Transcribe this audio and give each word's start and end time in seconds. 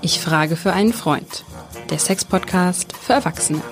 Ich 0.00 0.20
frage 0.20 0.56
für 0.56 0.72
einen 0.72 0.92
Freund. 0.92 1.44
Der 1.90 1.98
Sex-Podcast 1.98 2.96
für 2.96 3.12
Erwachsene. 3.12 3.62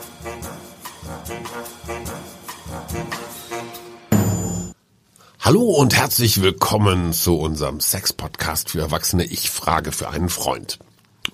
Hallo 5.40 5.62
und 5.62 5.96
herzlich 5.96 6.42
willkommen 6.42 7.12
zu 7.12 7.36
unserem 7.38 7.80
Sex-Podcast 7.80 8.70
für 8.70 8.80
Erwachsene. 8.80 9.24
Ich 9.24 9.50
frage 9.50 9.90
für 9.90 10.08
einen 10.10 10.28
Freund. 10.28 10.78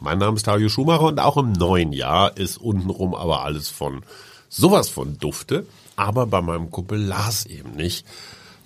Mein 0.01 0.19
Name 0.19 0.37
ist 0.37 0.47
Dario 0.47 0.69
Schumacher 0.69 1.05
und 1.05 1.19
auch 1.19 1.37
im 1.37 1.53
neuen 1.53 1.93
Jahr 1.93 2.37
ist 2.37 2.57
untenrum 2.57 3.15
aber 3.15 3.43
alles 3.43 3.69
von 3.69 4.03
sowas 4.49 4.89
von 4.89 5.19
Dufte. 5.19 5.67
Aber 5.97 6.27
bei 6.27 6.41
meinem 6.41 6.71
Kumpel 6.71 6.99
Lars 6.99 7.47
eben 7.47 7.73
nicht. 7.73 8.07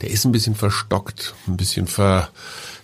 Der 0.01 0.11
ist 0.11 0.25
ein 0.25 0.33
bisschen 0.33 0.55
verstockt, 0.55 1.35
ein 1.47 1.57
bisschen 1.57 1.87
ver, 1.87 2.31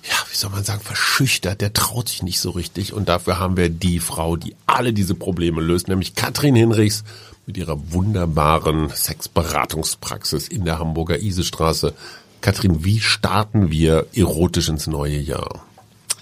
ja, 0.03 0.15
wie 0.31 0.37
soll 0.37 0.51
man 0.51 0.65
sagen, 0.65 0.83
verschüchtert. 0.83 1.61
Der 1.61 1.73
traut 1.73 2.09
sich 2.09 2.23
nicht 2.23 2.41
so 2.41 2.51
richtig. 2.51 2.93
Und 2.93 3.09
dafür 3.09 3.39
haben 3.39 3.57
wir 3.57 3.71
die 3.71 4.01
Frau, 4.01 4.37
die 4.37 4.55
alle 4.67 4.93
diese 4.93 5.15
Probleme 5.15 5.61
löst, 5.61 5.89
nämlich 5.89 6.15
Katrin 6.15 6.55
Hinrichs 6.55 7.05
mit 7.47 7.57
ihrer 7.57 7.93
wunderbaren 7.93 8.91
Sexberatungspraxis 8.91 10.49
in 10.49 10.65
der 10.65 10.79
Hamburger 10.79 11.19
Isestraße. 11.19 11.95
Katrin, 12.41 12.85
wie 12.85 13.01
starten 13.01 13.71
wir 13.71 14.07
erotisch 14.15 14.69
ins 14.69 14.87
neue 14.87 15.19
Jahr? 15.19 15.65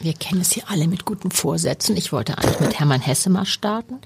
Wir 0.01 0.13
kennen 0.13 0.43
es 0.43 0.53
hier 0.53 0.65
alle 0.69 0.87
mit 0.87 1.05
guten 1.05 1.31
Vorsätzen. 1.31 1.97
Ich 1.97 2.13
wollte 2.13 2.37
eigentlich 2.39 2.61
mit 2.61 2.79
Hermann 2.79 3.01
Hesse 3.01 3.31
mal 3.31 3.47
starten. 3.47 4.01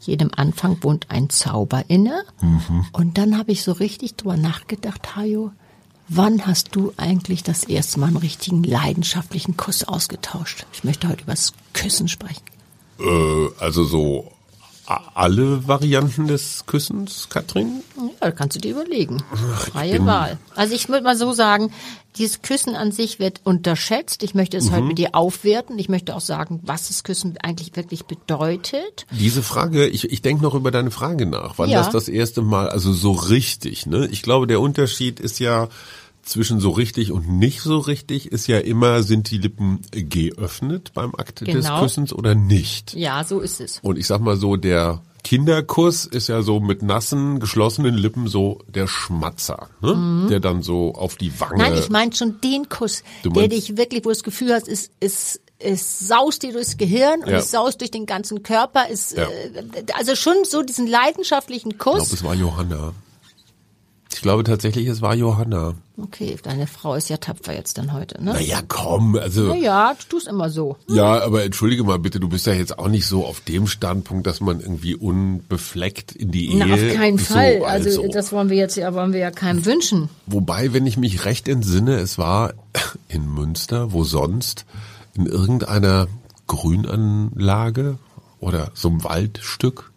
Jedem 0.00 0.30
Anfang 0.34 0.82
wohnt 0.82 1.10
ein 1.10 1.30
Zauber 1.30 1.84
inne. 1.88 2.24
Mhm. 2.40 2.86
Und 2.92 3.18
dann 3.18 3.38
habe 3.38 3.52
ich 3.52 3.62
so 3.62 3.72
richtig 3.72 4.16
drüber 4.16 4.36
nachgedacht, 4.36 5.16
Hajo, 5.16 5.52
wann 6.08 6.46
hast 6.46 6.74
du 6.74 6.92
eigentlich 6.96 7.42
das 7.42 7.64
erste 7.64 8.00
Mal 8.00 8.08
einen 8.08 8.16
richtigen 8.16 8.62
leidenschaftlichen 8.62 9.56
Kuss 9.56 9.84
ausgetauscht? 9.84 10.66
Ich 10.72 10.84
möchte 10.84 11.08
heute 11.08 11.22
über 11.22 11.32
das 11.32 11.52
Küssen 11.72 12.08
sprechen. 12.08 12.42
Äh, 13.00 13.48
also 13.58 13.84
so 13.84 14.33
alle 14.86 15.66
Varianten 15.66 16.26
des 16.26 16.64
Küssens, 16.66 17.28
Katrin? 17.30 17.82
Ja, 18.22 18.30
kannst 18.30 18.56
du 18.56 18.60
dir 18.60 18.72
überlegen. 18.72 19.22
Freie 19.56 20.04
Wahl. 20.04 20.38
Also 20.54 20.74
ich 20.74 20.88
würde 20.88 21.04
mal 21.04 21.16
so 21.16 21.32
sagen, 21.32 21.72
dieses 22.16 22.42
Küssen 22.42 22.76
an 22.76 22.92
sich 22.92 23.18
wird 23.18 23.40
unterschätzt. 23.44 24.22
Ich 24.22 24.34
möchte 24.34 24.56
es 24.56 24.66
mhm. 24.66 24.72
heute 24.72 24.84
mit 24.84 24.98
dir 24.98 25.14
aufwerten. 25.14 25.78
Ich 25.78 25.88
möchte 25.88 26.14
auch 26.14 26.20
sagen, 26.20 26.60
was 26.62 26.88
das 26.88 27.02
Küssen 27.02 27.36
eigentlich 27.42 27.74
wirklich 27.74 28.04
bedeutet. 28.04 29.06
Diese 29.10 29.42
Frage, 29.42 29.86
ich, 29.86 30.10
ich 30.10 30.22
denke 30.22 30.42
noch 30.42 30.54
über 30.54 30.70
deine 30.70 30.90
Frage 30.90 31.26
nach. 31.26 31.54
Wann 31.56 31.70
ja. 31.70 31.78
das 31.78 31.90
das 31.90 32.08
erste 32.08 32.42
Mal, 32.42 32.68
also 32.68 32.92
so 32.92 33.12
richtig, 33.12 33.86
ne? 33.86 34.06
Ich 34.12 34.22
glaube, 34.22 34.46
der 34.46 34.60
Unterschied 34.60 35.18
ist 35.18 35.40
ja, 35.40 35.68
zwischen 36.24 36.60
so 36.60 36.70
richtig 36.70 37.12
und 37.12 37.28
nicht 37.28 37.60
so 37.60 37.78
richtig 37.78 38.32
ist 38.32 38.46
ja 38.46 38.58
immer, 38.58 39.02
sind 39.02 39.30
die 39.30 39.38
Lippen 39.38 39.80
geöffnet 39.90 40.92
beim 40.94 41.14
Akt 41.14 41.40
genau. 41.44 41.52
des 41.52 41.68
Küssens 41.80 42.12
oder 42.12 42.34
nicht? 42.34 42.94
Ja, 42.94 43.24
so 43.24 43.40
ist 43.40 43.60
es. 43.60 43.80
Und 43.82 43.98
ich 43.98 44.06
sag 44.06 44.20
mal 44.20 44.36
so, 44.36 44.56
der 44.56 45.02
Kinderkuss 45.22 46.04
ist 46.04 46.28
ja 46.28 46.42
so 46.42 46.60
mit 46.60 46.82
nassen, 46.82 47.40
geschlossenen 47.40 47.94
Lippen 47.94 48.28
so 48.28 48.60
der 48.68 48.86
Schmatzer, 48.86 49.68
ne? 49.80 49.94
Mhm. 49.94 50.28
der 50.28 50.40
dann 50.40 50.62
so 50.62 50.94
auf 50.94 51.16
die 51.16 51.38
Wange. 51.40 51.58
Nein, 51.58 51.74
ich 51.78 51.88
meine 51.88 52.14
schon 52.14 52.40
den 52.42 52.68
Kuss, 52.68 53.02
der 53.24 53.48
dich 53.48 53.76
wirklich, 53.76 54.04
wo 54.04 54.10
du 54.10 54.14
das 54.14 54.22
Gefühl 54.22 54.52
hast, 54.52 54.68
ist, 54.68 54.92
ist 55.00 55.40
es 55.58 56.08
saust 56.08 56.42
dir 56.42 56.52
durchs 56.52 56.76
Gehirn 56.76 57.22
und 57.22 57.30
ja. 57.30 57.38
es 57.38 57.50
saust 57.50 57.80
durch 57.80 57.90
den 57.90 58.06
ganzen 58.06 58.42
Körper. 58.42 58.86
Es, 58.90 59.12
ja. 59.12 59.24
äh, 59.24 59.84
also 59.94 60.14
schon 60.14 60.44
so 60.44 60.62
diesen 60.62 60.86
leidenschaftlichen 60.86 61.78
Kuss. 61.78 62.02
Ich 62.02 62.08
glaube, 62.08 62.14
es 62.14 62.24
war 62.24 62.34
Johanna. 62.34 62.92
Ich 64.14 64.22
glaube 64.22 64.44
tatsächlich, 64.44 64.86
es 64.86 65.02
war 65.02 65.14
Johanna. 65.14 65.74
Okay, 66.00 66.36
deine 66.40 66.68
Frau 66.68 66.94
ist 66.94 67.08
ja 67.08 67.16
tapfer 67.16 67.52
jetzt 67.52 67.78
dann 67.78 67.92
heute, 67.92 68.22
ne? 68.22 68.32
Naja, 68.32 68.60
komm, 68.66 69.16
also. 69.16 69.42
Naja, 69.48 69.94
du 69.94 70.16
tust 70.16 70.28
immer 70.28 70.50
so. 70.50 70.76
Ja, 70.88 71.22
aber 71.22 71.42
entschuldige 71.42 71.82
mal 71.82 71.98
bitte, 71.98 72.20
du 72.20 72.28
bist 72.28 72.46
ja 72.46 72.52
jetzt 72.52 72.78
auch 72.78 72.86
nicht 72.88 73.06
so 73.06 73.26
auf 73.26 73.40
dem 73.40 73.66
Standpunkt, 73.66 74.26
dass 74.28 74.40
man 74.40 74.60
irgendwie 74.60 74.94
unbefleckt 74.94 76.12
in 76.12 76.30
die 76.30 76.52
Ehe. 76.52 76.64
Na, 76.64 76.74
auf 76.74 76.94
keinen 76.94 77.18
so, 77.18 77.34
Fall. 77.34 77.64
Also, 77.64 78.02
also, 78.02 78.08
das 78.12 78.30
wollen 78.30 78.50
wir 78.50 78.56
jetzt 78.56 78.76
ja, 78.76 78.94
wollen 78.94 79.12
wir 79.12 79.20
ja 79.20 79.32
keinem 79.32 79.64
wünschen. 79.66 80.08
Wobei, 80.26 80.72
wenn 80.72 80.86
ich 80.86 80.96
mich 80.96 81.24
recht 81.24 81.48
entsinne, 81.48 81.96
es 81.96 82.16
war 82.16 82.54
in 83.08 83.28
Münster, 83.28 83.92
wo 83.92 84.04
sonst, 84.04 84.64
in 85.14 85.26
irgendeiner 85.26 86.06
Grünanlage 86.46 87.98
oder 88.38 88.70
so 88.74 88.88
einem 88.88 89.02
Waldstück. 89.02 89.90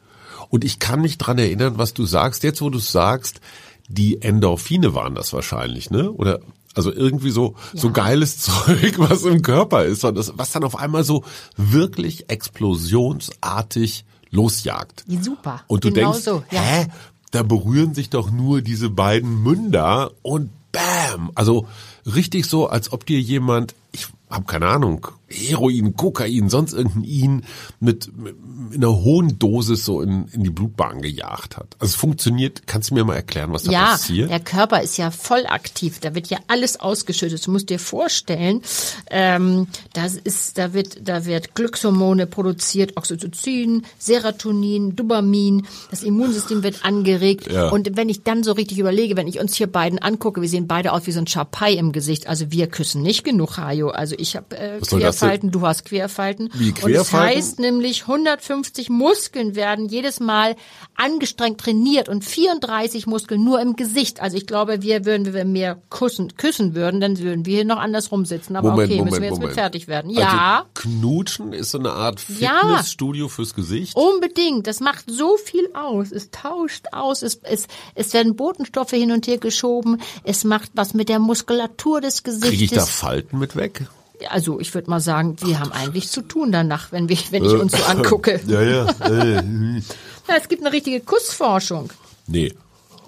Und 0.49 0.63
ich 0.63 0.79
kann 0.79 1.01
mich 1.01 1.17
dran 1.17 1.37
erinnern, 1.37 1.77
was 1.77 1.93
du 1.93 2.05
sagst. 2.05 2.43
Jetzt, 2.43 2.61
wo 2.61 2.69
du 2.69 2.77
es 2.77 2.91
sagst, 2.91 3.41
die 3.87 4.21
Endorphine 4.21 4.93
waren 4.93 5.15
das 5.15 5.33
wahrscheinlich, 5.33 5.89
ne? 5.89 6.11
Oder 6.11 6.39
also 6.75 6.93
irgendwie 6.93 7.31
so 7.31 7.55
ja. 7.73 7.79
so 7.79 7.91
geiles 7.91 8.37
Zeug, 8.39 8.99
was 8.99 9.23
im 9.23 9.41
Körper 9.41 9.85
ist, 9.85 10.03
und 10.03 10.15
das, 10.15 10.33
was 10.35 10.51
dann 10.51 10.63
auf 10.63 10.77
einmal 10.77 11.03
so 11.03 11.23
wirklich 11.55 12.29
explosionsartig 12.29 14.05
losjagt. 14.29 15.05
Super. 15.21 15.61
Und 15.67 15.83
du 15.83 15.91
genau 15.91 16.11
denkst, 16.11 16.25
so, 16.25 16.43
ja. 16.51 16.61
hä, 16.61 16.87
da 17.31 17.43
berühren 17.43 17.93
sich 17.93 18.09
doch 18.09 18.29
nur 18.31 18.61
diese 18.61 18.89
beiden 18.89 19.41
Münder 19.43 20.11
und 20.21 20.51
bam, 20.71 21.31
also 21.35 21.67
richtig 22.05 22.45
so, 22.45 22.67
als 22.67 22.91
ob 22.91 23.05
dir 23.05 23.19
jemand, 23.19 23.73
ich 23.91 24.07
habe 24.29 24.45
keine 24.45 24.67
Ahnung, 24.67 25.07
Heroin, 25.29 25.95
Kokain, 25.95 26.49
sonst 26.49 26.73
irgendein 26.73 27.03
In 27.03 27.41
mit, 27.79 28.15
mit 28.17 28.35
in 28.71 28.83
einer 28.83 28.95
hohen 29.03 29.39
Dosis 29.39 29.85
so 29.85 30.01
in, 30.01 30.27
in 30.31 30.43
die 30.43 30.49
Blutbahn 30.49 31.01
gejagt 31.01 31.57
hat. 31.57 31.75
Also 31.79 31.91
es 31.91 31.95
funktioniert, 31.95 32.67
kannst 32.67 32.89
du 32.89 32.95
mir 32.95 33.03
mal 33.03 33.15
erklären, 33.15 33.51
was 33.51 33.63
da 33.63 33.71
ja, 33.71 33.85
passiert? 33.91 34.29
Ja, 34.29 34.37
der 34.37 34.45
Körper 34.45 34.81
ist 34.81 34.97
ja 34.97 35.11
voll 35.11 35.45
aktiv, 35.47 35.99
da 35.99 36.15
wird 36.15 36.27
ja 36.27 36.37
alles 36.47 36.79
ausgeschüttet. 36.79 37.45
Du 37.45 37.51
musst 37.51 37.69
dir 37.69 37.79
vorstellen, 37.79 38.61
ähm, 39.09 39.67
das 39.93 40.15
ist, 40.15 40.57
da 40.57 40.73
wird, 40.73 41.07
da 41.07 41.25
wird 41.25 41.55
Glückshormone 41.55 42.27
produziert, 42.27 42.97
Oxytocin, 42.97 43.83
Serotonin, 43.97 44.95
Dopamin, 44.95 45.65
das 45.91 46.03
Immunsystem 46.03 46.63
wird 46.63 46.83
angeregt. 46.83 47.51
Ja. 47.51 47.69
Und 47.69 47.95
wenn 47.95 48.09
ich 48.09 48.23
dann 48.23 48.43
so 48.43 48.53
richtig 48.53 48.79
überlege, 48.79 49.15
wenn 49.15 49.27
ich 49.27 49.39
uns 49.39 49.55
hier 49.55 49.67
beiden 49.67 49.99
angucke, 49.99 50.41
wir 50.41 50.49
sehen 50.49 50.67
beide 50.67 50.93
aus 50.93 51.07
wie 51.07 51.11
so 51.11 51.19
ein 51.19 51.27
Schapai 51.27 51.73
im 51.73 51.91
Gesicht, 51.91 52.27
also 52.27 52.51
wir 52.51 52.67
küssen 52.67 53.01
nicht 53.01 53.23
genug, 53.23 53.57
Hajo. 53.57 53.89
Also 53.89 54.15
ich 54.17 54.35
habe 54.35 54.57
äh, 54.57 54.79
Querfalten, 55.19 55.51
du 55.51 55.61
hast 55.61 55.85
Querfalten. 55.85 56.49
Wie 56.53 56.71
Querfalten? 56.71 56.85
Und 56.85 56.95
das 56.95 57.13
heißt 57.13 57.59
nämlich 57.59 58.01
150 58.03 58.89
Muskeln 58.89 59.55
werden 59.55 59.87
jedes 59.87 60.19
Mal 60.19 60.55
angestrengt 60.95 61.59
trainiert 61.59 62.09
und 62.09 62.25
34 62.25 63.07
Muskeln 63.07 63.43
nur 63.43 63.61
im 63.61 63.75
Gesicht. 63.75 64.21
Also 64.21 64.37
ich 64.37 64.47
glaube, 64.47 64.81
wir 64.81 65.05
würden, 65.05 65.25
wenn 65.27 65.33
wir 65.33 65.45
mehr 65.45 65.81
küssen, 65.89 66.35
küssen 66.35 66.75
würden, 66.75 67.01
dann 67.01 67.19
würden 67.19 67.45
wir 67.45 67.55
hier 67.55 67.65
noch 67.65 67.79
andersrum 67.79 68.25
sitzen. 68.25 68.55
Aber 68.55 68.71
Moment, 68.71 68.89
okay, 68.89 68.97
Moment, 68.97 69.11
müssen 69.11 69.21
wir 69.21 69.29
jetzt 69.29 69.39
Moment. 69.39 69.55
mit 69.55 69.59
fertig 69.59 69.87
werden. 69.87 70.09
Also 70.09 70.21
ja. 70.21 70.57
Also 70.57 70.89
knutschen 70.89 71.53
ist 71.53 71.71
so 71.71 71.79
eine 71.79 71.91
Art 71.91 72.19
Fitnessstudio 72.19 73.25
ja, 73.25 73.29
fürs 73.29 73.53
Gesicht. 73.53 73.95
Unbedingt. 73.95 74.67
Das 74.67 74.79
macht 74.79 75.05
so 75.09 75.37
viel 75.37 75.69
aus. 75.73 76.11
Es 76.11 76.31
tauscht 76.31 76.85
aus. 76.91 77.21
Es, 77.21 77.39
es, 77.43 77.67
es 77.95 78.13
werden 78.13 78.35
Botenstoffe 78.35 78.91
hin 78.91 79.11
und 79.11 79.27
her 79.27 79.37
geschoben. 79.37 80.01
Es 80.23 80.43
macht 80.43 80.71
was 80.73 80.93
mit 80.93 81.09
der 81.09 81.19
Muskulatur 81.19 82.01
des 82.01 82.23
Gesichtes. 82.23 82.49
Kriege 82.49 82.63
ich 82.65 82.71
da 82.71 82.85
Falten 82.85 83.39
mit 83.39 83.55
weg? 83.55 83.87
Also 84.29 84.59
ich 84.59 84.73
würde 84.73 84.89
mal 84.89 84.99
sagen, 84.99 85.37
wir 85.41 85.59
haben 85.59 85.71
eigentlich 85.71 86.09
zu 86.09 86.21
tun 86.21 86.51
danach, 86.51 86.91
wenn, 86.91 87.09
wir, 87.09 87.17
wenn 87.31 87.45
ich 87.45 87.53
uns 87.53 87.73
so 87.73 87.83
angucke. 87.87 88.39
ja, 88.47 88.61
ja. 88.61 88.85
ja, 89.07 90.35
es 90.37 90.47
gibt 90.47 90.63
eine 90.63 90.73
richtige 90.73 91.01
Kussforschung. 91.01 91.91
Nee. 92.27 92.53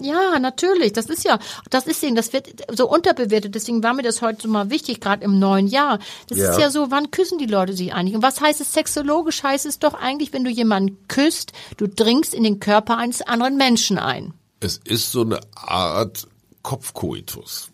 Ja, 0.00 0.38
natürlich. 0.38 0.92
Das 0.92 1.06
ist 1.06 1.24
ja, 1.24 1.38
das 1.68 1.86
ist 1.86 2.02
eben, 2.02 2.16
das 2.16 2.32
wird 2.32 2.48
so 2.72 2.88
unterbewertet. 2.88 3.54
Deswegen 3.54 3.82
war 3.82 3.92
mir 3.94 4.02
das 4.02 4.22
heute 4.22 4.42
so 4.42 4.48
mal 4.48 4.70
wichtig, 4.70 5.00
gerade 5.00 5.24
im 5.24 5.38
neuen 5.38 5.66
Jahr. 5.66 5.98
Das 6.28 6.38
ja. 6.38 6.50
ist 6.50 6.58
ja 6.58 6.70
so, 6.70 6.90
wann 6.90 7.10
küssen 7.10 7.38
die 7.38 7.46
Leute 7.46 7.74
sich 7.74 7.92
eigentlich? 7.92 8.14
Und 8.14 8.22
was 8.22 8.40
heißt 8.40 8.60
es 8.60 8.72
sexologisch? 8.72 9.42
Heißt 9.42 9.66
es 9.66 9.78
doch 9.78 9.94
eigentlich, 9.94 10.32
wenn 10.32 10.44
du 10.44 10.50
jemanden 10.50 10.96
küsst, 11.08 11.52
du 11.76 11.86
dringst 11.86 12.34
in 12.34 12.44
den 12.44 12.60
Körper 12.60 12.96
eines 12.96 13.20
anderen 13.22 13.56
Menschen 13.56 13.98
ein. 13.98 14.32
Es 14.60 14.78
ist 14.78 15.12
so 15.12 15.22
eine 15.22 15.40
Art 15.54 16.26
Kopfkoitus. 16.62 17.69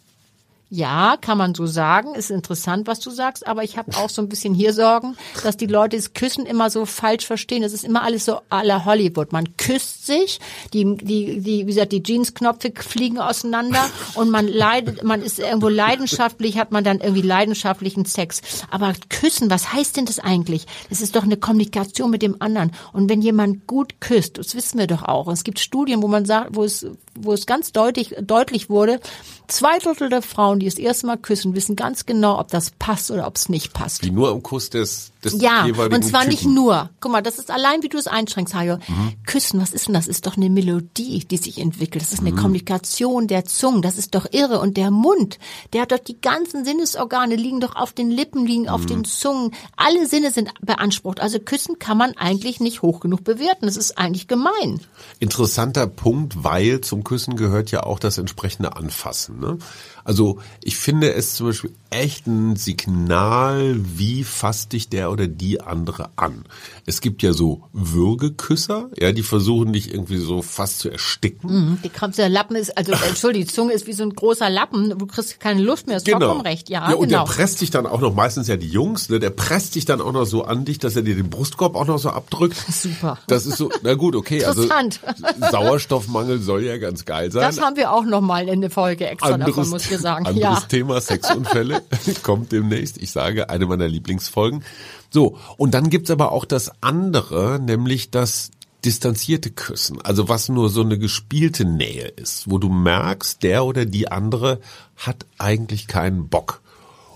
Ja, 0.68 1.16
kann 1.20 1.38
man 1.38 1.54
so 1.54 1.64
sagen. 1.66 2.16
Ist 2.16 2.32
interessant, 2.32 2.88
was 2.88 2.98
du 2.98 3.10
sagst, 3.10 3.46
aber 3.46 3.62
ich 3.62 3.78
habe 3.78 3.96
auch 3.96 4.10
so 4.10 4.20
ein 4.20 4.28
bisschen 4.28 4.52
hier 4.52 4.72
Sorgen, 4.72 5.16
dass 5.44 5.56
die 5.56 5.66
Leute 5.66 5.96
das 5.96 6.12
Küssen 6.12 6.44
immer 6.44 6.70
so 6.70 6.86
falsch 6.86 7.24
verstehen. 7.24 7.62
Es 7.62 7.72
ist 7.72 7.84
immer 7.84 8.02
alles 8.02 8.24
so 8.24 8.40
la 8.50 8.84
Hollywood. 8.84 9.30
Man 9.30 9.56
küsst 9.56 10.06
sich, 10.06 10.40
die, 10.72 10.96
die, 10.96 11.40
die, 11.40 11.66
wie 11.66 11.66
gesagt, 11.66 11.92
die 11.92 12.02
Jeansknöpfe 12.02 12.72
fliegen 12.74 13.18
auseinander 13.18 13.88
und 14.14 14.30
man 14.30 14.48
leidet, 14.48 15.04
man 15.04 15.22
ist 15.22 15.38
irgendwo 15.38 15.68
leidenschaftlich, 15.68 16.58
hat 16.58 16.72
man 16.72 16.82
dann 16.82 16.98
irgendwie 16.98 17.22
leidenschaftlichen 17.22 18.04
Sex. 18.04 18.42
Aber 18.68 18.92
Küssen, 19.08 19.48
was 19.50 19.72
heißt 19.72 19.96
denn 19.96 20.06
das 20.06 20.18
eigentlich? 20.18 20.66
Das 20.90 21.00
ist 21.00 21.14
doch 21.14 21.22
eine 21.22 21.36
Kommunikation 21.36 22.10
mit 22.10 22.22
dem 22.22 22.42
anderen. 22.42 22.72
Und 22.92 23.08
wenn 23.08 23.22
jemand 23.22 23.68
gut 23.68 24.00
küsst, 24.00 24.38
das 24.38 24.56
wissen 24.56 24.80
wir 24.80 24.88
doch 24.88 25.04
auch. 25.04 25.28
Es 25.28 25.44
gibt 25.44 25.60
Studien, 25.60 26.02
wo 26.02 26.08
man 26.08 26.24
sagt, 26.24 26.56
wo 26.56 26.64
es 26.64 26.84
wo 27.18 27.32
es 27.32 27.46
ganz 27.46 27.72
deutlich, 27.72 28.14
deutlich 28.22 28.70
wurde, 28.70 29.00
zwei 29.48 29.78
Drittel 29.78 30.08
der 30.08 30.22
Frauen, 30.22 30.58
die 30.60 30.66
das 30.66 30.76
erste 30.76 31.06
Mal 31.06 31.16
küssen, 31.16 31.54
wissen 31.54 31.76
ganz 31.76 32.06
genau, 32.06 32.38
ob 32.38 32.48
das 32.48 32.70
passt 32.70 33.10
oder 33.10 33.26
ob 33.26 33.36
es 33.36 33.48
nicht 33.48 33.72
passt. 33.72 34.04
Wie 34.04 34.10
nur 34.10 34.30
am 34.30 34.42
Kuss 34.42 34.70
des, 34.70 35.12
des 35.24 35.40
Ja, 35.40 35.66
jeweiligen 35.66 35.94
und 35.94 36.02
zwar 36.02 36.24
nicht 36.24 36.40
Typen. 36.42 36.54
nur. 36.54 36.90
Guck 37.00 37.12
mal, 37.12 37.22
das 37.22 37.38
ist 37.38 37.50
allein, 37.50 37.82
wie 37.82 37.88
du 37.88 37.98
es 37.98 38.06
einschränkst, 38.06 38.54
Hajo. 38.54 38.78
Küssen, 39.26 39.60
was 39.60 39.72
ist 39.72 39.86
denn 39.86 39.94
das? 39.94 40.06
Ist 40.08 40.26
doch 40.26 40.36
eine 40.36 40.50
Melodie, 40.50 41.20
die 41.30 41.36
sich 41.36 41.58
entwickelt. 41.58 42.02
Das 42.02 42.12
ist 42.12 42.20
eine 42.20 42.32
Kommunikation 42.32 43.28
der 43.28 43.44
Zungen. 43.44 43.82
Das 43.82 43.98
ist 43.98 44.14
doch 44.14 44.26
irre. 44.32 44.60
Und 44.60 44.76
der 44.76 44.90
Mund, 44.90 45.38
der 45.72 45.82
hat 45.82 45.92
doch 45.92 45.98
die 45.98 46.20
ganzen 46.20 46.64
Sinnesorgane, 46.64 47.36
liegen 47.36 47.60
doch 47.60 47.76
auf 47.76 47.92
den 47.92 48.10
Lippen, 48.10 48.46
liegen 48.46 48.68
auf 48.68 48.86
den 48.86 49.04
Zungen. 49.04 49.52
Alle 49.76 50.06
Sinne 50.06 50.30
sind 50.30 50.50
beansprucht. 50.60 51.20
Also 51.20 51.38
Küssen 51.38 51.78
kann 51.78 51.98
man 51.98 52.16
eigentlich 52.16 52.60
nicht 52.60 52.82
hoch 52.82 53.00
genug 53.00 53.24
bewerten. 53.24 53.66
Das 53.66 53.76
ist 53.76 53.98
eigentlich 53.98 54.28
gemein. 54.28 54.80
Interessanter 55.18 55.86
Punkt, 55.86 56.42
weil 56.44 56.80
zum 56.80 57.04
Küssen 57.06 57.36
gehört 57.36 57.70
ja 57.70 57.84
auch 57.84 58.00
das 58.00 58.18
entsprechende 58.18 58.76
Anfassen. 58.76 59.38
Ne? 59.38 59.58
Also 60.06 60.38
ich 60.62 60.76
finde 60.76 61.12
es 61.14 61.34
zum 61.34 61.48
Beispiel 61.48 61.72
echt 61.90 62.28
ein 62.28 62.54
Signal, 62.54 63.74
wie 63.76 64.22
fasst 64.22 64.72
dich 64.72 64.88
der 64.88 65.10
oder 65.10 65.26
die 65.26 65.60
andere 65.60 66.10
an. 66.14 66.44
Es 66.84 67.00
gibt 67.00 67.24
ja 67.24 67.32
so 67.32 67.64
Würgeküsser, 67.72 68.88
ja, 68.96 69.10
die 69.10 69.24
versuchen 69.24 69.72
dich 69.72 69.92
irgendwie 69.92 70.18
so 70.18 70.42
fast 70.42 70.78
zu 70.78 70.90
ersticken. 70.90 71.80
Die 71.82 71.88
Kramps, 71.88 72.16
der 72.16 72.28
Lappen 72.28 72.54
ist, 72.54 72.78
also 72.78 72.92
Entschuldigung, 72.92 73.48
die 73.48 73.52
Zunge 73.52 73.72
ist 73.72 73.88
wie 73.88 73.94
so 73.94 74.04
ein 74.04 74.10
großer 74.10 74.48
Lappen. 74.48 74.96
Du 74.96 75.06
kriegst 75.06 75.40
keine 75.40 75.60
Luft 75.60 75.88
mehr. 75.88 75.96
Ist 75.96 76.08
vollkommen 76.08 76.42
recht. 76.42 76.70
Ja, 76.70 76.92
und 76.92 77.08
genau. 77.08 77.24
der 77.24 77.32
presst 77.32 77.60
dich 77.60 77.70
dann 77.70 77.86
auch 77.86 78.00
noch, 78.00 78.14
meistens 78.14 78.46
ja 78.46 78.56
die 78.56 78.68
Jungs, 78.68 79.08
ne, 79.08 79.18
der 79.18 79.30
presst 79.30 79.74
dich 79.74 79.86
dann 79.86 80.00
auch 80.00 80.12
noch 80.12 80.24
so 80.24 80.44
an 80.44 80.64
dich, 80.64 80.78
dass 80.78 80.94
er 80.94 81.02
dir 81.02 81.16
den 81.16 81.30
Brustkorb 81.30 81.74
auch 81.74 81.86
noch 81.86 81.98
so 81.98 82.10
abdrückt. 82.10 82.56
Super. 82.70 83.18
Das 83.26 83.44
ist 83.44 83.56
so, 83.56 83.70
na 83.82 83.94
gut, 83.94 84.14
okay. 84.14 84.38
Interessant. 84.38 85.00
Also 85.02 85.50
Sauerstoffmangel 85.50 86.40
soll 86.40 86.62
ja 86.62 86.78
ganz 86.78 87.04
geil 87.04 87.32
sein. 87.32 87.42
Das 87.42 87.60
haben 87.60 87.74
wir 87.76 87.92
auch 87.92 88.04
noch 88.04 88.20
mal 88.20 88.48
in 88.48 88.60
der 88.60 88.70
Folge 88.70 89.08
extra 89.08 89.36
davon, 89.36 89.68
muss 89.68 89.90
ich 89.90 89.95
sagen. 89.96 90.26
anderes 90.26 90.60
Ja. 90.60 90.66
Thema, 90.68 91.00
Sexunfälle, 91.00 91.82
kommt 92.22 92.52
demnächst. 92.52 92.98
Ich 92.98 93.12
sage, 93.12 93.50
eine 93.50 93.66
meiner 93.66 93.88
Lieblingsfolgen. 93.88 94.64
So, 95.10 95.38
und 95.56 95.74
dann 95.74 95.90
gibt's 95.90 96.10
aber 96.10 96.32
auch 96.32 96.44
das 96.44 96.70
andere, 96.82 97.58
nämlich 97.60 98.10
das 98.10 98.50
distanzierte 98.84 99.50
Küssen. 99.50 100.00
Also 100.02 100.28
was 100.28 100.48
nur 100.48 100.70
so 100.70 100.82
eine 100.82 100.98
gespielte 100.98 101.64
Nähe 101.64 102.06
ist, 102.06 102.50
wo 102.50 102.58
du 102.58 102.68
merkst, 102.68 103.42
der 103.42 103.64
oder 103.64 103.84
die 103.84 104.10
andere 104.10 104.60
hat 104.96 105.26
eigentlich 105.38 105.88
keinen 105.88 106.28
Bock. 106.28 106.60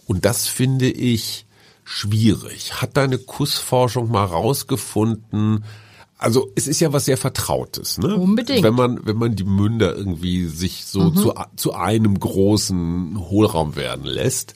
Und 0.06 0.24
das 0.24 0.48
finde 0.48 0.90
ich 0.90 1.46
schwierig. 1.84 2.82
Hat 2.82 2.96
deine 2.96 3.18
Kussforschung 3.18 4.10
mal 4.10 4.24
rausgefunden, 4.24 5.64
also 6.20 6.50
es 6.55 6.67
ist 6.69 6.81
ja 6.81 6.93
was 6.93 7.06
sehr 7.06 7.17
Vertrautes, 7.17 7.99
ne? 7.99 8.14
Unbedingt. 8.14 8.62
Wenn 8.62 8.75
man, 8.75 9.00
wenn 9.05 9.17
man 9.17 9.34
die 9.37 9.44
Münder 9.44 9.94
irgendwie 9.96 10.44
sich 10.46 10.84
so 10.87 11.00
Mhm. 11.00 11.17
zu, 11.17 11.34
zu 11.56 11.72
einem 11.75 12.19
großen 12.20 13.19
Hohlraum 13.31 13.75
werden 13.76 14.05
lässt. 14.05 14.55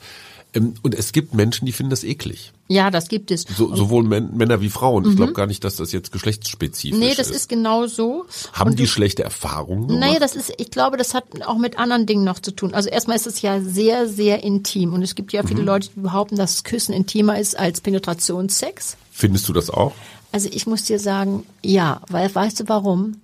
Ähm, 0.56 0.74
Und 0.82 0.94
es 0.94 1.10
gibt 1.10 1.34
Menschen, 1.34 1.66
die 1.66 1.72
finden 1.72 1.90
das 1.90 2.04
eklig. 2.04 2.52
Ja, 2.68 2.90
das 2.92 3.08
gibt 3.08 3.30
es. 3.32 3.42
So, 3.56 3.74
sowohl 3.74 4.04
Män- 4.04 4.30
Männer 4.36 4.60
wie 4.60 4.70
Frauen. 4.70 5.04
Ich 5.10 5.16
glaube 5.16 5.32
gar 5.32 5.46
nicht, 5.48 5.64
dass 5.64 5.76
das 5.76 5.90
jetzt 5.90 6.12
geschlechtsspezifisch 6.12 6.96
Mhm. 6.96 7.04
nee, 7.04 7.14
das 7.16 7.28
ist. 7.28 7.36
ist 7.36 7.48
genau 7.48 7.86
so. 7.88 8.24
Haben 8.52 8.70
Und 8.70 8.78
die 8.78 8.86
schlechte 8.86 9.24
Erfahrungen 9.24 9.88
gemacht? 9.88 10.00
Naja, 10.00 10.20
das 10.20 10.36
ist, 10.36 10.52
ich 10.58 10.70
glaube, 10.70 10.96
das 10.96 11.12
hat 11.12 11.24
auch 11.44 11.58
mit 11.58 11.76
anderen 11.78 12.06
Dingen 12.06 12.22
noch 12.24 12.38
zu 12.38 12.52
tun. 12.52 12.72
Also 12.72 12.88
erstmal 12.88 13.16
ist 13.16 13.26
es 13.26 13.42
ja 13.42 13.60
sehr, 13.60 14.08
sehr 14.08 14.44
intim. 14.44 14.92
Und 14.94 15.02
es 15.02 15.14
gibt 15.16 15.32
ja 15.32 15.42
Mhm. 15.42 15.48
viele 15.48 15.62
Leute, 15.62 15.88
die 15.94 16.00
behaupten, 16.00 16.36
dass 16.36 16.62
Küssen 16.62 16.92
intimer 16.92 17.38
ist 17.38 17.58
als 17.58 17.80
Penetrationssex. 17.80 18.96
Findest 19.10 19.48
du 19.48 19.52
das 19.52 19.70
auch? 19.70 19.92
Also 20.34 20.48
ich 20.50 20.66
muss 20.66 20.82
dir 20.82 20.98
sagen, 20.98 21.46
ja, 21.62 22.00
weil 22.08 22.34
weißt 22.34 22.58
du 22.58 22.64
warum? 22.68 23.20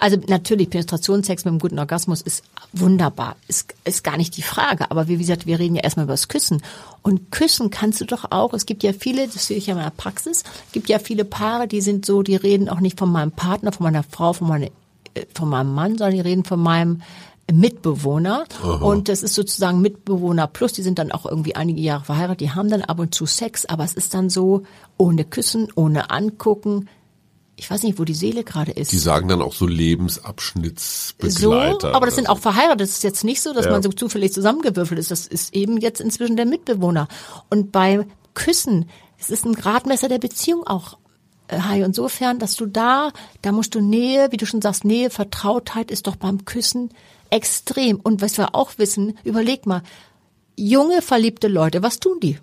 Also 0.00 0.16
natürlich 0.26 0.68
Penetrationssex 0.68 1.44
mit 1.44 1.52
einem 1.52 1.60
guten 1.60 1.78
Orgasmus 1.78 2.22
ist 2.22 2.42
wunderbar, 2.72 3.36
ist, 3.46 3.72
ist 3.84 4.02
gar 4.02 4.16
nicht 4.16 4.36
die 4.36 4.42
Frage. 4.42 4.90
Aber 4.90 5.06
wie 5.06 5.16
gesagt, 5.16 5.46
wir 5.46 5.60
reden 5.60 5.76
ja 5.76 5.84
erstmal 5.84 6.06
über 6.06 6.14
das 6.14 6.26
Küssen. 6.26 6.60
Und 7.02 7.30
küssen 7.30 7.70
kannst 7.70 8.00
du 8.00 8.04
doch 8.04 8.32
auch. 8.32 8.52
Es 8.52 8.66
gibt 8.66 8.82
ja 8.82 8.92
viele, 8.92 9.28
das 9.28 9.46
sehe 9.46 9.58
ich 9.58 9.68
ja 9.68 9.74
in 9.74 9.78
meiner 9.78 9.92
Praxis, 9.92 10.42
es 10.66 10.72
gibt 10.72 10.88
ja 10.88 10.98
viele 10.98 11.24
Paare, 11.24 11.68
die 11.68 11.82
sind 11.82 12.04
so, 12.04 12.24
die 12.24 12.34
reden 12.34 12.68
auch 12.68 12.80
nicht 12.80 12.98
von 12.98 13.12
meinem 13.12 13.30
Partner, 13.30 13.70
von 13.70 13.84
meiner 13.84 14.02
Frau, 14.02 14.32
von, 14.32 14.48
meine, 14.48 14.72
äh, 15.14 15.26
von 15.32 15.48
meinem 15.48 15.72
Mann, 15.72 15.98
sondern 15.98 16.16
die 16.16 16.20
reden 16.20 16.44
von 16.44 16.58
meinem 16.58 17.02
Mitbewohner. 17.52 18.44
Und 18.80 19.08
das 19.08 19.22
ist 19.22 19.34
sozusagen 19.34 19.80
Mitbewohner 19.80 20.46
plus, 20.46 20.72
die 20.72 20.82
sind 20.82 20.98
dann 20.98 21.12
auch 21.12 21.26
irgendwie 21.26 21.56
einige 21.56 21.80
Jahre 21.80 22.04
verheiratet, 22.04 22.40
die 22.40 22.50
haben 22.50 22.68
dann 22.68 22.82
ab 22.82 22.98
und 22.98 23.14
zu 23.14 23.26
Sex, 23.26 23.66
aber 23.66 23.84
es 23.84 23.94
ist 23.94 24.14
dann 24.14 24.30
so, 24.30 24.62
ohne 24.96 25.24
Küssen, 25.24 25.68
ohne 25.74 26.10
angucken. 26.10 26.88
Ich 27.56 27.70
weiß 27.70 27.82
nicht, 27.82 27.98
wo 27.98 28.04
die 28.04 28.14
Seele 28.14 28.44
gerade 28.44 28.72
ist. 28.72 28.92
Die 28.92 28.98
sagen 28.98 29.28
dann 29.28 29.42
auch 29.42 29.52
so 29.52 29.66
Lebensabschnittsbegleiter. 29.66 31.88
So, 31.90 31.94
aber 31.94 32.06
das 32.06 32.14
sind 32.14 32.26
so. 32.26 32.32
auch 32.32 32.38
verheiratet. 32.38 32.80
Das 32.80 32.90
ist 32.90 33.02
jetzt 33.02 33.24
nicht 33.24 33.42
so, 33.42 33.52
dass 33.52 33.66
Ja. 33.66 33.72
man 33.72 33.82
so 33.82 33.90
zufällig 33.90 34.32
zusammengewürfelt 34.32 34.98
ist. 34.98 35.10
Das 35.10 35.26
ist 35.26 35.54
eben 35.54 35.76
jetzt 35.78 36.00
inzwischen 36.00 36.36
der 36.36 36.46
Mitbewohner. 36.46 37.08
Und 37.50 37.72
bei 37.72 38.06
Küssen, 38.34 38.88
es 39.18 39.30
ist 39.30 39.44
ein 39.44 39.54
Gradmesser 39.54 40.08
der 40.08 40.18
Beziehung 40.18 40.66
auch. 40.66 40.96
Hai, 41.50 41.82
insofern, 41.82 42.38
dass 42.38 42.54
du 42.56 42.66
da, 42.66 43.10
da 43.42 43.52
musst 43.52 43.74
du 43.74 43.80
Nähe, 43.80 44.28
wie 44.30 44.36
du 44.36 44.46
schon 44.46 44.62
sagst, 44.62 44.84
Nähe, 44.84 45.10
Vertrautheit 45.10 45.90
ist 45.90 46.06
doch 46.06 46.16
beim 46.16 46.44
Küssen 46.44 46.90
extrem. 47.30 47.98
Und 48.00 48.22
was 48.22 48.38
wir 48.38 48.54
auch 48.54 48.72
wissen, 48.78 49.18
überleg 49.24 49.66
mal, 49.66 49.82
junge, 50.56 51.02
verliebte 51.02 51.48
Leute, 51.48 51.82
was 51.82 51.98
tun 51.98 52.18
die? 52.22 52.38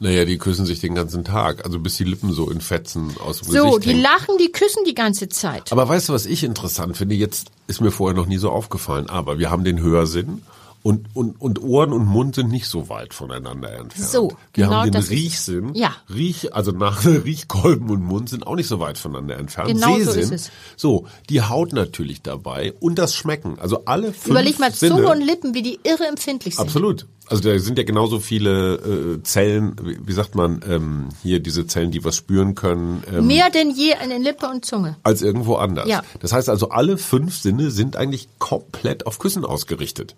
Naja, 0.00 0.24
die 0.24 0.36
küssen 0.36 0.66
sich 0.66 0.80
den 0.80 0.96
ganzen 0.96 1.22
Tag. 1.24 1.64
Also 1.64 1.78
bis 1.78 1.96
die 1.96 2.02
Lippen 2.04 2.32
so 2.32 2.50
in 2.50 2.60
Fetzen 2.60 3.14
aus 3.24 3.40
dem 3.40 3.52
So, 3.52 3.64
Gesicht 3.66 3.84
die 3.84 3.88
hängen. 3.90 4.02
lachen, 4.02 4.36
die 4.38 4.50
küssen 4.50 4.82
die 4.84 4.94
ganze 4.94 5.28
Zeit. 5.28 5.70
Aber 5.70 5.88
weißt 5.88 6.08
du, 6.08 6.12
was 6.12 6.26
ich 6.26 6.42
interessant 6.42 6.96
finde? 6.96 7.14
Jetzt 7.14 7.52
ist 7.68 7.80
mir 7.80 7.92
vorher 7.92 8.16
noch 8.16 8.26
nie 8.26 8.38
so 8.38 8.50
aufgefallen. 8.50 9.08
Aber 9.08 9.38
wir 9.38 9.50
haben 9.52 9.62
den 9.62 9.80
Hörsinn 9.80 10.42
und, 10.82 11.06
und, 11.14 11.40
und 11.40 11.62
Ohren 11.62 11.92
und 11.92 12.04
Mund 12.06 12.34
sind 12.34 12.50
nicht 12.50 12.66
so 12.66 12.88
weit 12.88 13.14
voneinander 13.14 13.72
entfernt. 13.72 14.08
So, 14.10 14.30
wir 14.54 14.64
genau 14.64 14.76
haben 14.78 14.86
den 14.86 14.92
das 14.94 15.04
ist- 15.04 15.10
Riechsinn. 15.12 15.74
ja. 15.74 15.92
Riech, 16.12 16.54
also 16.54 16.72
nach 16.72 17.04
Riechkolben 17.06 17.88
und 17.90 18.02
Mund 18.02 18.28
sind 18.28 18.46
auch 18.46 18.56
nicht 18.56 18.66
so 18.68 18.80
weit 18.80 18.98
voneinander 18.98 19.36
entfernt. 19.38 19.68
Genau 19.68 19.96
so 19.98 20.10
Sehsinn, 20.12 20.22
ist 20.22 20.46
es. 20.46 20.50
So, 20.76 21.06
die 21.30 21.40
Haut 21.42 21.72
natürlich 21.72 22.22
dabei 22.22 22.72
und 22.80 22.98
das 22.98 23.14
Schmecken. 23.14 23.58
Also 23.60 23.84
alle 23.84 24.12
fünf 24.12 24.26
Überleg 24.26 24.58
mal, 24.58 24.72
Sinne. 24.72 24.96
Zunge 24.96 25.08
und 25.10 25.20
Lippen, 25.20 25.54
wie 25.54 25.62
die 25.62 25.78
irre 25.84 26.06
empfindlich 26.08 26.56
sind. 26.56 26.64
Absolut. 26.64 27.06
Also 27.28 27.44
da 27.48 27.56
sind 27.60 27.78
ja 27.78 27.84
genauso 27.84 28.18
viele 28.18 28.74
äh, 28.74 29.22
Zellen, 29.22 29.76
wie, 29.82 29.98
wie 30.04 30.12
sagt 30.12 30.34
man, 30.34 30.60
ähm, 30.68 31.08
hier 31.22 31.38
diese 31.40 31.66
Zellen, 31.68 31.92
die 31.92 32.04
was 32.04 32.16
spüren 32.16 32.56
können, 32.56 33.04
ähm, 33.10 33.28
Mehr 33.28 33.48
denn 33.48 33.70
je 33.70 33.94
an 33.94 34.10
den 34.10 34.22
Lippe 34.22 34.48
und 34.48 34.64
Zunge. 34.64 34.96
als 35.04 35.22
irgendwo 35.22 35.54
anders. 35.54 35.86
Ja. 35.88 36.02
Das 36.18 36.32
heißt 36.32 36.48
also, 36.48 36.70
alle 36.70 36.98
fünf 36.98 37.36
Sinne 37.36 37.70
sind 37.70 37.96
eigentlich 37.96 38.28
komplett 38.40 39.06
auf 39.06 39.20
Küssen 39.20 39.44
ausgerichtet. 39.44 40.16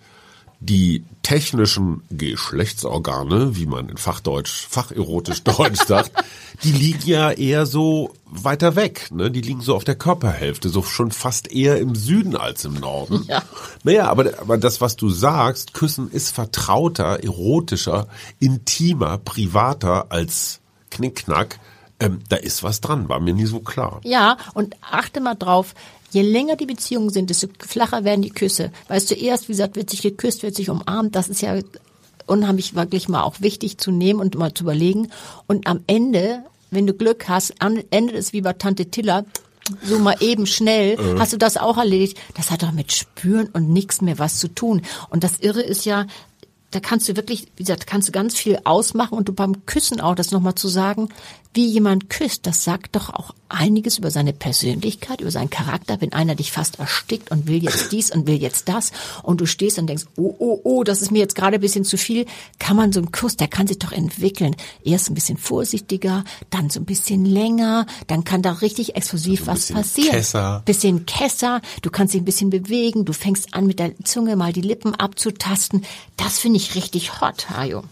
Die 0.66 1.04
technischen 1.22 2.02
Geschlechtsorgane, 2.10 3.54
wie 3.54 3.66
man 3.66 3.88
in 3.88 3.98
Fachdeutsch, 3.98 4.66
facherotisch 4.68 5.42
Deutsch 5.44 5.84
sagt, 5.86 6.12
die 6.62 6.72
liegen 6.72 7.06
ja 7.06 7.30
eher 7.32 7.66
so 7.66 8.14
weiter 8.24 8.76
weg. 8.76 9.08
Ne? 9.10 9.30
Die 9.30 9.40
liegen 9.40 9.60
so 9.60 9.74
auf 9.74 9.84
der 9.84 9.94
Körperhälfte, 9.94 10.68
so 10.70 10.82
schon 10.82 11.10
fast 11.10 11.52
eher 11.52 11.78
im 11.78 11.94
Süden 11.94 12.36
als 12.36 12.64
im 12.64 12.74
Norden. 12.74 13.24
Ja. 13.28 13.42
Naja, 13.82 14.08
aber, 14.08 14.38
aber 14.38 14.56
das, 14.56 14.80
was 14.80 14.96
du 14.96 15.10
sagst, 15.10 15.74
Küssen 15.74 16.10
ist 16.10 16.30
vertrauter, 16.30 17.22
erotischer, 17.22 18.08
intimer, 18.40 19.18
privater 19.18 20.06
als 20.10 20.60
Knickknack. 20.90 21.58
Ähm, 22.00 22.20
da 22.28 22.36
ist 22.36 22.62
was 22.62 22.80
dran, 22.80 23.08
war 23.08 23.20
mir 23.20 23.34
nie 23.34 23.46
so 23.46 23.60
klar. 23.60 24.00
Ja, 24.04 24.36
und 24.54 24.74
achte 24.80 25.20
mal 25.20 25.34
drauf, 25.34 25.74
je 26.10 26.22
länger 26.22 26.56
die 26.56 26.66
Beziehungen 26.66 27.10
sind, 27.10 27.30
desto 27.30 27.48
flacher 27.58 28.04
werden 28.04 28.22
die 28.22 28.30
Küsse. 28.30 28.72
Weißt 28.88 29.10
du, 29.10 29.14
erst, 29.14 29.48
wie 29.48 29.52
gesagt, 29.52 29.76
wird 29.76 29.90
sich 29.90 30.02
geküsst, 30.02 30.42
wird 30.42 30.54
sich 30.54 30.70
umarmt, 30.70 31.14
das 31.14 31.28
ist 31.28 31.42
ja 31.42 31.58
unheimlich 32.26 32.74
wirklich 32.74 33.08
mal 33.08 33.22
auch 33.22 33.40
wichtig 33.40 33.78
zu 33.78 33.90
nehmen 33.90 34.20
und 34.20 34.36
mal 34.36 34.54
zu 34.54 34.64
überlegen. 34.64 35.10
Und 35.46 35.66
am 35.66 35.80
Ende, 35.86 36.44
wenn 36.70 36.86
du 36.86 36.94
Glück 36.94 37.28
hast, 37.28 37.54
am 37.60 37.78
Ende 37.90 38.14
ist 38.14 38.32
wie 38.32 38.40
bei 38.40 38.54
Tante 38.54 38.86
Tilla, 38.86 39.24
so 39.82 39.98
mal 39.98 40.16
eben 40.20 40.46
schnell, 40.46 40.98
hast 41.18 41.32
du 41.32 41.38
das 41.38 41.56
auch 41.56 41.78
erledigt. 41.78 42.18
Das 42.34 42.50
hat 42.50 42.62
doch 42.62 42.72
mit 42.72 42.92
Spüren 42.92 43.48
und 43.52 43.70
nichts 43.70 44.02
mehr 44.02 44.18
was 44.18 44.38
zu 44.38 44.48
tun. 44.48 44.82
Und 45.08 45.24
das 45.24 45.38
Irre 45.38 45.62
ist 45.62 45.84
ja, 45.84 46.06
da 46.70 46.80
kannst 46.80 47.08
du 47.08 47.16
wirklich, 47.16 47.46
wie 47.56 47.62
gesagt, 47.62 47.86
kannst 47.86 48.08
du 48.08 48.12
ganz 48.12 48.34
viel 48.34 48.58
ausmachen 48.64 49.16
und 49.16 49.28
du 49.28 49.32
beim 49.32 49.64
Küssen 49.64 50.00
auch, 50.00 50.14
das 50.14 50.32
nochmal 50.32 50.54
zu 50.54 50.68
sagen, 50.68 51.08
wie 51.54 51.66
jemand 51.66 52.10
küsst, 52.10 52.46
das 52.46 52.64
sagt 52.64 52.96
doch 52.96 53.10
auch 53.10 53.32
einiges 53.48 53.98
über 53.98 54.10
seine 54.10 54.32
Persönlichkeit, 54.32 55.20
über 55.20 55.30
seinen 55.30 55.50
Charakter, 55.50 56.00
wenn 56.00 56.12
einer 56.12 56.34
dich 56.34 56.50
fast 56.50 56.80
erstickt 56.80 57.30
und 57.30 57.46
will 57.46 57.62
jetzt 57.62 57.92
dies 57.92 58.10
und 58.10 58.26
will 58.26 58.42
jetzt 58.42 58.68
das 58.68 58.90
und 59.22 59.40
du 59.40 59.46
stehst 59.46 59.78
und 59.78 59.86
denkst, 59.86 60.04
oh, 60.16 60.34
oh, 60.38 60.60
oh, 60.64 60.84
das 60.84 61.02
ist 61.02 61.12
mir 61.12 61.20
jetzt 61.20 61.36
gerade 61.36 61.56
ein 61.56 61.60
bisschen 61.60 61.84
zu 61.84 61.96
viel, 61.96 62.26
kann 62.58 62.76
man 62.76 62.92
so 62.92 63.00
einen 63.00 63.12
Kuss, 63.12 63.36
der 63.36 63.48
kann 63.48 63.66
sich 63.66 63.78
doch 63.78 63.92
entwickeln. 63.92 64.56
Erst 64.82 65.10
ein 65.10 65.14
bisschen 65.14 65.38
vorsichtiger, 65.38 66.24
dann 66.50 66.70
so 66.70 66.80
ein 66.80 66.84
bisschen 66.84 67.24
länger, 67.24 67.86
dann 68.08 68.24
kann 68.24 68.42
da 68.42 68.52
richtig 68.52 68.96
explosiv 68.96 69.46
was 69.46 69.60
bisschen 69.60 69.76
passieren. 69.76 70.10
Kesser. 70.10 70.62
Bisschen 70.64 71.06
Kesser, 71.06 71.60
du 71.82 71.90
kannst 71.90 72.14
dich 72.14 72.20
ein 72.20 72.26
bisschen 72.26 72.50
bewegen, 72.50 73.04
du 73.04 73.12
fängst 73.12 73.54
an 73.54 73.66
mit 73.66 73.78
der 73.78 73.92
Zunge 74.04 74.36
mal 74.36 74.52
die 74.52 74.60
Lippen 74.60 74.94
abzutasten. 74.94 75.84
Das 76.16 76.38
finde 76.38 76.56
ich 76.56 76.74
richtig 76.74 77.20
hot, 77.20 77.50
Hajo. 77.50 77.84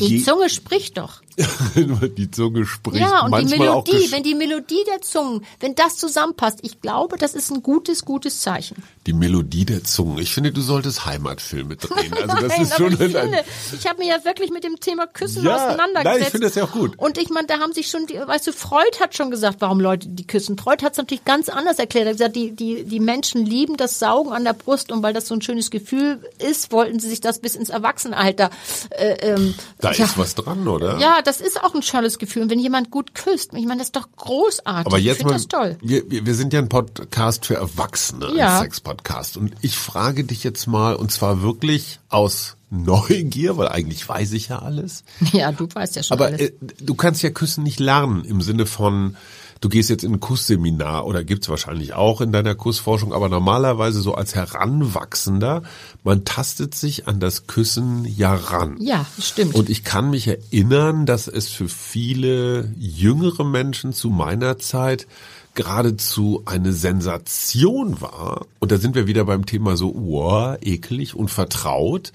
Die 0.00 0.18
je- 0.18 0.22
Zunge 0.24 0.48
spricht 0.48 0.96
doch. 0.98 1.20
Die 2.16 2.30
Zunge 2.30 2.64
spricht, 2.64 3.00
Ja, 3.00 3.22
und 3.24 3.26
die 3.26 3.30
manchmal 3.42 3.68
auch 3.70 3.84
Melodie, 3.84 4.12
wenn 4.12 4.22
die 4.22 4.36
Melodie 4.36 4.84
der 4.86 5.00
Zungen, 5.02 5.44
wenn 5.58 5.74
das 5.74 5.96
zusammenpasst, 5.96 6.60
ich 6.62 6.80
glaube, 6.80 7.16
das 7.18 7.34
ist 7.34 7.50
ein 7.50 7.60
gutes, 7.60 8.04
gutes 8.04 8.38
Zeichen. 8.38 8.76
die 9.06 9.12
Melodie 9.12 9.64
der 9.64 9.82
Zungen. 9.82 10.18
Ich 10.18 10.32
finde, 10.32 10.52
du 10.52 10.60
solltest 10.60 11.06
Heimatfilme 11.06 11.74
drehen. 11.76 12.14
Also 12.22 12.36
das 12.36 12.48
Nein, 12.50 12.62
ist 12.62 12.72
aber 12.72 12.84
schon 12.84 12.92
ich, 12.94 13.00
ein, 13.00 13.10
finde, 13.10 13.44
ich 13.78 13.86
habe 13.88 13.98
mich 13.98 14.08
ja 14.08 14.24
wirklich 14.24 14.50
mit 14.52 14.62
dem 14.62 14.78
Thema 14.78 15.08
Küssen 15.08 15.42
Ja, 15.44 15.56
auseinandergesetzt. 15.56 16.04
nein, 16.04 16.22
ich 16.22 16.28
finde 16.28 16.46
das 16.46 16.54
ja 16.54 16.64
auch 16.64 16.72
gut. 16.72 16.96
Und 16.98 17.18
ich 17.18 17.30
meine, 17.30 17.48
da 17.48 17.58
haben 17.58 17.72
sich 17.72 17.88
schon, 17.90 18.06
die, 18.06 18.14
weißt 18.14 18.46
du, 18.46 18.52
Freud 18.52 19.00
hat 19.00 19.16
schon 19.16 19.30
gesagt, 19.32 19.56
warum 19.60 19.80
Leute 19.80 20.08
die 20.08 20.26
küssen. 20.26 20.56
Freud 20.56 20.84
hat 20.84 20.92
es 20.92 20.98
natürlich 20.98 21.24
ganz 21.24 21.48
anders 21.48 21.80
erklärt. 21.80 22.06
Er 22.06 22.10
hat 22.10 22.18
gesagt, 22.18 22.36
die, 22.36 22.52
die, 22.52 22.84
die 22.84 23.00
Menschen 23.00 23.44
lieben 23.44 23.76
das 23.76 23.98
Saugen 23.98 24.32
an 24.32 24.44
der 24.44 24.52
Brust 24.52 24.92
und 24.92 25.02
weil 25.02 25.12
das 25.12 25.26
so 25.26 25.34
ein 25.34 25.42
schönes 25.42 25.70
Gefühl 25.70 26.22
ist, 26.38 26.70
wollten 26.70 27.00
sie 27.00 27.08
sich 27.08 27.20
das 27.20 27.40
bis 27.40 27.56
ins 27.56 27.70
Erwachsenenalter. 27.70 28.50
Äh, 28.96 29.14
ähm, 29.34 29.54
da 29.78 29.92
ja, 29.92 30.04
ist 30.04 30.16
was 30.18 30.34
dran, 30.34 30.66
oder? 30.68 30.98
Ja, 30.98 31.20
das 31.22 31.40
ist 31.40 31.62
auch 31.62 31.74
ein 31.74 31.82
schönes 31.82 32.18
Gefühl. 32.18 32.42
Und 32.42 32.50
wenn 32.50 32.58
jemand 32.58 32.90
gut 32.90 33.14
küsst, 33.14 33.52
ich 33.54 33.66
meine, 33.66 33.78
das 33.78 33.88
ist 33.88 33.96
doch 33.96 34.08
großartig. 34.16 34.86
Aber 34.86 34.98
ich 34.98 35.04
jetzt 35.04 35.18
finde 35.18 35.32
mal, 35.32 35.38
das 35.38 35.48
toll. 35.48 35.76
Wir, 35.82 36.02
wir, 36.08 36.34
sind 36.34 36.52
ja 36.52 36.60
ein 36.60 36.68
Podcast 36.68 37.46
für 37.46 37.56
Erwachsene, 37.56 38.32
Ja. 38.34 38.56
ein 38.58 38.62
Sex-Podcast. 38.62 39.36
Und 39.36 39.54
ich 39.60 39.76
frage 39.76 40.24
dich 40.24 40.44
jetzt 40.44 40.66
mal, 40.66 40.94
und 40.94 41.10
zwar 41.12 41.42
wirklich 41.42 41.98
aus 42.08 42.56
Neugier, 42.70 43.56
weil 43.56 43.68
eigentlich 43.68 44.08
weiß 44.08 44.32
ich 44.32 44.48
ja 44.48 44.60
alles. 44.60 45.04
Ja, 45.32 45.52
du 45.52 45.68
weißt 45.72 45.96
ja 45.96 46.02
schon 46.02 46.16
Aber 46.16 46.26
alles. 46.26 46.40
äh, 46.40 46.52
du 46.80 46.94
kannst 46.94 47.22
ja 47.22 47.30
Küssen 47.30 47.64
nicht 47.64 47.80
lernen 47.80 48.24
im 48.24 48.40
Sinne 48.40 48.66
von, 48.66 49.16
du 49.64 49.70
gehst 49.70 49.88
jetzt 49.88 50.04
in 50.04 50.12
ein 50.12 50.20
Kussseminar 50.20 51.06
oder 51.06 51.24
gibt's 51.24 51.48
wahrscheinlich 51.48 51.94
auch 51.94 52.20
in 52.20 52.32
deiner 52.32 52.54
Kussforschung, 52.54 53.14
aber 53.14 53.30
normalerweise 53.30 54.02
so 54.02 54.14
als 54.14 54.34
Heranwachsender, 54.34 55.62
man 56.02 56.26
tastet 56.26 56.74
sich 56.74 57.08
an 57.08 57.18
das 57.18 57.46
Küssen 57.46 58.04
ja 58.04 58.34
ran. 58.34 58.76
Ja, 58.78 59.06
stimmt. 59.18 59.54
Und 59.54 59.70
ich 59.70 59.82
kann 59.82 60.10
mich 60.10 60.28
erinnern, 60.28 61.06
dass 61.06 61.28
es 61.28 61.48
für 61.48 61.68
viele 61.68 62.74
jüngere 62.76 63.44
Menschen 63.44 63.94
zu 63.94 64.10
meiner 64.10 64.58
Zeit 64.58 65.06
geradezu 65.54 66.42
eine 66.44 66.74
Sensation 66.74 68.02
war. 68.02 68.44
Und 68.58 68.70
da 68.70 68.76
sind 68.76 68.94
wir 68.94 69.06
wieder 69.06 69.24
beim 69.24 69.46
Thema 69.46 69.78
so, 69.78 69.94
wow, 69.96 70.58
eklig 70.60 71.14
und 71.14 71.30
vertraut, 71.30 72.12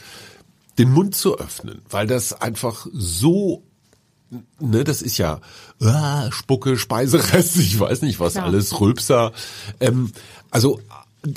den 0.78 0.92
Mund 0.92 1.16
zu 1.16 1.40
öffnen, 1.40 1.82
weil 1.90 2.06
das 2.06 2.32
einfach 2.34 2.86
so 2.94 3.64
ne, 4.60 4.84
das 4.84 5.02
ist 5.02 5.18
ja 5.18 5.40
ah, 5.82 6.32
Spucke, 6.32 6.78
Speiserest, 6.78 7.58
ich 7.58 7.80
weiß 7.80 8.02
nicht 8.02 8.20
was 8.20 8.34
Klar. 8.34 8.46
alles, 8.46 8.80
Rülpser. 8.80 9.32
Ähm, 9.80 10.12
also 10.52 10.80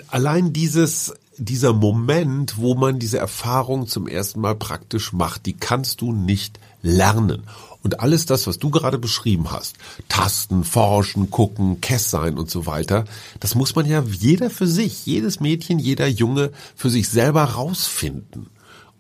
allein 0.09 0.53
dieses 0.53 1.15
dieser 1.39 1.73
Moment, 1.73 2.59
wo 2.59 2.75
man 2.75 2.99
diese 2.99 3.19
Erfahrung 3.19 3.87
zum 3.87 4.07
ersten 4.07 4.41
Mal 4.41 4.55
praktisch 4.55 5.13
macht, 5.13 5.47
die 5.47 5.55
kannst 5.55 6.01
du 6.01 6.13
nicht 6.13 6.61
lernen. 6.83 7.45
Und 7.83 8.01
alles 8.01 8.27
das, 8.27 8.47
was 8.47 8.59
du 8.59 8.71
gerade 8.71 8.99
beschrieben 8.99 9.51
hast, 9.51 9.77
tasten, 10.09 10.63
forschen, 10.63 11.31
gucken, 11.31 11.81
Kess 11.81 12.11
sein 12.11 12.39
und 12.39 12.49
so 12.49 12.67
weiter, 12.67 13.07
das 13.41 13.55
muss 13.55 13.75
man 13.75 13.87
ja 13.87 14.05
jeder 14.09 14.51
für 14.51 14.69
sich, 14.69 15.05
jedes 15.05 15.41
Mädchen, 15.41 15.79
jeder 15.79 16.07
Junge 16.07 16.53
für 16.77 16.91
sich 16.91 17.09
selber 17.09 17.43
rausfinden. 17.43 18.47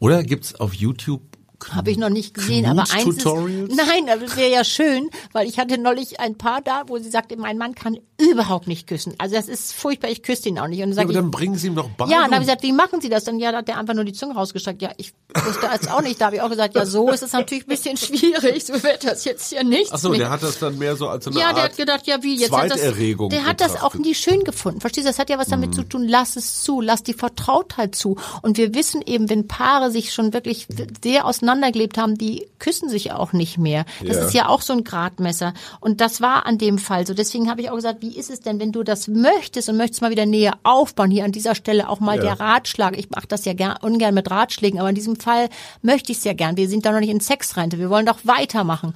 Oder 0.00 0.24
gibt's 0.24 0.56
auf 0.56 0.74
YouTube 0.74 1.22
Habe 1.70 1.90
ich 1.90 1.98
noch 1.98 2.08
nicht 2.10 2.34
gesehen, 2.34 2.66
aber 2.66 2.82
eins 2.92 3.16
ist, 3.16 3.24
nein, 3.26 4.08
aber 4.10 4.22
das 4.26 4.36
wäre 4.36 4.50
ja 4.50 4.64
schön, 4.64 5.08
weil 5.32 5.46
ich 5.48 5.58
hatte 5.58 5.78
neulich 5.78 6.20
ein 6.20 6.36
Paar 6.36 6.60
da, 6.60 6.82
wo 6.86 6.98
sie 6.98 7.10
sagte, 7.10 7.36
mein 7.36 7.58
Mann 7.58 7.74
kann 7.74 7.98
überhaupt 8.18 8.68
nicht 8.68 8.86
küssen. 8.86 9.14
Also 9.18 9.34
das 9.36 9.48
ist 9.48 9.72
furchtbar, 9.72 10.08
ich 10.10 10.22
küsse 10.22 10.48
ihn 10.48 10.58
auch 10.58 10.68
nicht. 10.68 10.82
Und 10.82 10.90
dann 10.90 10.96
Ja, 10.98 11.02
aber 11.02 11.10
ich, 11.10 11.16
dann 11.16 11.30
bringen 11.30 11.56
sie 11.56 11.68
ihm 11.68 11.74
doch 11.74 11.88
bei. 11.90 12.06
ja, 12.06 12.18
und 12.18 12.24
dann 12.24 12.32
habe 12.34 12.42
ich 12.42 12.48
gesagt, 12.48 12.62
wie 12.62 12.72
machen 12.72 13.00
Sie 13.00 13.08
das? 13.08 13.24
Dann 13.24 13.38
ja, 13.38 13.50
da 13.52 13.58
hat 13.58 13.68
der 13.68 13.78
einfach 13.78 13.94
nur 13.94 14.04
die 14.04 14.12
Zunge 14.12 14.34
rausgestreckt. 14.34 14.80
Ja, 14.82 14.90
ich 14.96 15.12
wusste 15.44 15.68
als 15.70 15.88
auch 15.88 16.02
nicht. 16.02 16.20
Da 16.20 16.26
habe 16.26 16.36
ich 16.36 16.42
auch 16.42 16.50
gesagt, 16.50 16.74
ja, 16.74 16.86
so 16.86 17.10
ist 17.10 17.22
es 17.22 17.32
natürlich 17.32 17.64
ein 17.64 17.68
bisschen 17.68 17.96
schwierig. 17.96 18.64
So 18.64 18.82
wird 18.82 19.04
das 19.04 19.24
jetzt 19.24 19.50
hier 19.50 19.64
nichts 19.64 19.90
Ach 19.92 19.98
so, 19.98 20.12
der 20.14 20.30
hat 20.30 20.42
das 20.42 20.58
dann 20.58 20.78
mehr 20.78 20.96
so 20.96 21.08
als 21.08 21.26
eine 21.26 21.38
ja, 21.38 21.48
Art 21.48 21.56
der 21.56 21.64
hat 21.64 21.76
gedacht, 21.76 22.06
ja 22.06 22.22
wie, 22.22 22.36
jetzt 22.36 22.52
hat 22.52 22.70
das, 22.70 22.80
der 22.80 23.44
hat 23.46 23.60
das 23.60 23.72
auch 23.72 23.92
betrachtet. 23.92 24.00
nie 24.02 24.14
schön 24.14 24.44
gefunden. 24.44 24.80
Verstehst 24.80 25.06
du, 25.06 25.10
das 25.10 25.18
hat 25.18 25.30
ja 25.30 25.38
was 25.38 25.48
damit 25.48 25.70
Mhm. 25.70 25.74
zu 25.74 25.82
tun, 25.84 26.08
lass 26.08 26.36
es 26.36 26.62
zu, 26.62 26.80
lass 26.80 27.02
die 27.02 27.14
Vertrautheit 27.14 27.94
zu. 27.94 28.16
Und 28.42 28.56
wir 28.56 28.74
wissen 28.74 29.02
eben, 29.04 29.28
wenn 29.30 29.48
Paare 29.48 29.90
sich 29.90 30.12
schon 30.12 30.32
wirklich 30.32 30.66
sehr 31.02 31.24
auseinandergelebt 31.52 31.98
haben, 31.98 32.16
die 32.16 32.46
küssen 32.58 32.88
sich 32.88 33.12
auch 33.12 33.32
nicht 33.32 33.58
mehr. 33.58 33.84
Das 34.04 34.16
Ja. 34.16 34.24
ist 34.26 34.34
ja 34.34 34.48
auch 34.48 34.62
so 34.62 34.72
ein 34.72 34.84
Gradmesser. 34.84 35.54
Und 35.80 36.00
das 36.00 36.20
war 36.20 36.46
an 36.46 36.58
dem 36.58 36.78
Fall 36.78 37.06
so. 37.06 37.14
Deswegen 37.14 37.50
habe 37.50 37.60
ich 37.60 37.70
auch 37.70 37.76
gesagt, 37.76 38.02
wie 38.02 38.16
ist 38.16 38.30
es 38.30 38.40
denn, 38.40 38.58
wenn 38.58 38.72
du 38.72 38.82
das 38.82 39.08
möchtest 39.08 39.68
und 39.68 39.76
möchtest 39.76 40.02
mal 40.02 40.10
wieder 40.10 40.26
näher 40.26 40.54
aufbauen, 40.62 41.10
hier 41.10 41.24
an 41.24 41.32
dieser 41.32 41.54
Stelle 41.54 41.88
auch 41.88 42.00
mal 42.00 42.16
Ja. 42.16 42.22
der 42.22 42.40
Ratschlag. 42.40 42.96
Ich 42.98 43.10
mache 43.10 43.26
das 43.28 43.44
ja 43.44 43.52
gern, 43.52 43.76
ungern 43.82 44.14
mit 44.14 44.30
Ratschlägen, 44.30 44.80
aber 44.80 44.88
in 44.88 44.94
diesem 44.94 45.16
Fall 45.16 45.48
möchte 45.82 46.12
ich 46.12 46.18
es 46.18 46.24
ja 46.24 46.32
gern. 46.32 46.56
Wir 46.56 46.68
sind 46.68 46.84
da 46.86 46.92
noch 46.92 47.00
nicht 47.00 47.10
in 47.10 47.20
Sexrente, 47.20 47.78
wir 47.78 47.90
wollen 47.90 48.06
doch 48.06 48.18
weitermachen. 48.24 48.94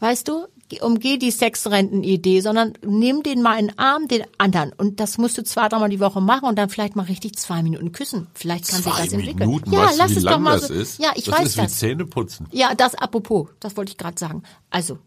Weißt 0.00 0.26
du, 0.28 0.46
umgeh 0.80 1.18
die 1.18 1.30
Sexrenten-Idee, 1.30 2.40
sondern 2.40 2.72
nimm 2.86 3.22
den 3.22 3.42
mal 3.42 3.58
in 3.58 3.66
den 3.68 3.78
Arm, 3.78 4.08
den 4.08 4.24
anderen. 4.38 4.72
Und 4.72 5.00
das 5.00 5.18
musst 5.18 5.36
du 5.36 5.44
zwei, 5.44 5.68
dreimal 5.68 5.90
die 5.90 6.00
Woche 6.00 6.20
machen 6.20 6.48
und 6.48 6.56
dann 6.56 6.70
vielleicht 6.70 6.96
mal 6.96 7.02
richtig 7.02 7.36
zwei 7.36 7.62
Minuten 7.62 7.92
küssen. 7.92 8.28
Vielleicht 8.34 8.68
kann 8.68 8.82
sich 8.82 8.92
das 8.92 9.12
entwickeln. 9.12 9.48
Minuten, 9.48 9.72
ja, 9.72 9.86
weißt 9.86 9.98
lass 9.98 10.10
wie 10.12 10.16
es 10.16 10.22
doch 10.22 10.30
lang 10.30 10.42
mal 10.42 10.58
das 10.58 10.68
so. 10.68 10.74
ist? 10.74 10.98
Ja, 10.98 11.12
ich 11.14 11.24
das 11.24 11.38
weiß 11.38 11.46
ist 11.48 11.56
wie 11.56 11.62
das. 11.62 11.78
Zähneputzen. 11.78 12.46
Ja, 12.52 12.74
das 12.74 12.94
apropos, 12.94 13.48
das 13.60 13.76
wollte 13.76 13.90
ich 13.90 13.98
gerade 13.98 14.18
sagen. 14.18 14.42
Also, 14.70 14.98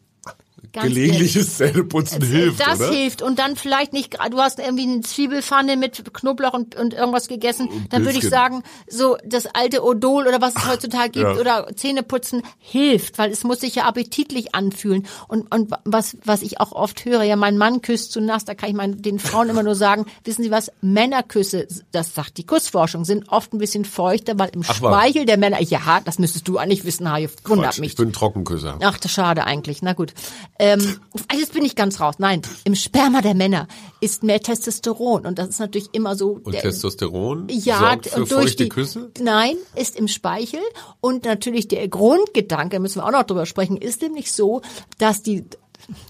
ganz 0.71 0.87
Gelegentliches 0.87 1.57
Zähneputzen 1.57 2.21
hilft, 2.21 2.59
das 2.59 2.79
oder? 2.79 2.91
hilft. 2.91 3.21
Und 3.21 3.39
dann 3.39 3.55
vielleicht 3.55 3.93
nicht, 3.93 4.17
du 4.31 4.37
hast 4.39 4.59
irgendwie 4.59 4.83
eine 4.83 5.01
Zwiebelpfanne 5.01 5.77
mit 5.77 6.13
Knoblauch 6.13 6.53
und, 6.53 6.75
und 6.75 6.93
irgendwas 6.93 7.27
gegessen. 7.27 7.87
dann 7.89 8.05
würde 8.05 8.17
ich 8.17 8.29
sagen, 8.29 8.63
so 8.89 9.17
das 9.25 9.45
alte 9.47 9.83
Odol 9.83 10.27
oder 10.27 10.41
was 10.41 10.55
es 10.55 10.67
heutzutage 10.67 11.11
gibt 11.11 11.25
ja. 11.25 11.39
oder 11.39 11.67
Zähneputzen 11.75 12.41
hilft, 12.59 13.17
weil 13.17 13.31
es 13.31 13.43
muss 13.43 13.61
sich 13.61 13.75
ja 13.75 13.85
appetitlich 13.85 14.55
anfühlen. 14.55 15.07
Und, 15.27 15.53
und 15.53 15.71
was, 15.83 16.17
was 16.23 16.41
ich 16.41 16.59
auch 16.59 16.71
oft 16.71 17.05
höre, 17.05 17.23
ja, 17.23 17.35
mein 17.35 17.57
Mann 17.57 17.81
küsst 17.81 18.11
zu 18.11 18.21
nass, 18.21 18.45
da 18.45 18.55
kann 18.55 18.69
ich 18.69 18.75
meinen, 18.75 19.01
den 19.01 19.19
Frauen 19.19 19.49
immer 19.49 19.63
nur 19.63 19.75
sagen, 19.75 20.05
wissen 20.23 20.43
Sie 20.43 20.51
was, 20.51 20.71
Männerküsse, 20.81 21.67
das 21.91 22.13
sagt 22.13 22.37
die 22.37 22.45
Kussforschung, 22.45 23.05
sind 23.05 23.29
oft 23.29 23.53
ein 23.53 23.57
bisschen 23.57 23.85
feuchter, 23.85 24.37
weil 24.37 24.49
im 24.49 24.63
Ach? 24.67 24.75
Speichel 24.75 25.25
der 25.25 25.37
Männer, 25.37 25.61
ja, 25.61 26.01
das 26.03 26.19
müsstest 26.19 26.47
du 26.47 26.57
eigentlich 26.57 26.85
wissen, 26.85 27.11
Hajo, 27.11 27.29
wundert 27.43 27.71
Quatsch, 27.71 27.79
mich. 27.79 27.91
ich 27.91 27.95
bin 27.95 28.11
Trockenküsser. 28.13 28.79
Ach, 28.81 28.97
das 28.97 29.11
schade 29.11 29.45
eigentlich. 29.45 29.81
Na 29.81 29.93
gut. 29.93 30.13
Ähm, 30.57 30.99
jetzt 31.33 31.53
bin 31.53 31.65
ich 31.65 31.75
ganz 31.75 31.99
raus. 31.99 32.15
Nein, 32.17 32.41
im 32.63 32.75
Sperma 32.75 33.21
der 33.21 33.35
Männer 33.35 33.67
ist 33.99 34.23
mehr 34.23 34.39
Testosteron 34.39 35.25
und 35.25 35.37
das 35.37 35.49
ist 35.49 35.59
natürlich 35.59 35.89
immer 35.91 36.15
so. 36.15 36.39
Und 36.43 36.53
der, 36.53 36.61
Testosteron 36.61 37.47
ja, 37.49 37.79
sorgt 37.79 38.07
für 38.07 38.25
durch 38.25 38.55
die, 38.55 38.69
Küsse? 38.69 39.11
Nein, 39.19 39.55
ist 39.75 39.97
im 39.97 40.07
Speichel 40.07 40.61
und 41.01 41.25
natürlich 41.25 41.67
der 41.67 41.87
Grundgedanke, 41.87 42.79
müssen 42.79 42.99
wir 42.99 43.05
auch 43.05 43.11
noch 43.11 43.23
drüber 43.23 43.45
sprechen, 43.45 43.77
ist 43.77 44.01
nämlich 44.01 44.31
so, 44.31 44.61
dass 44.97 45.21
die 45.23 45.45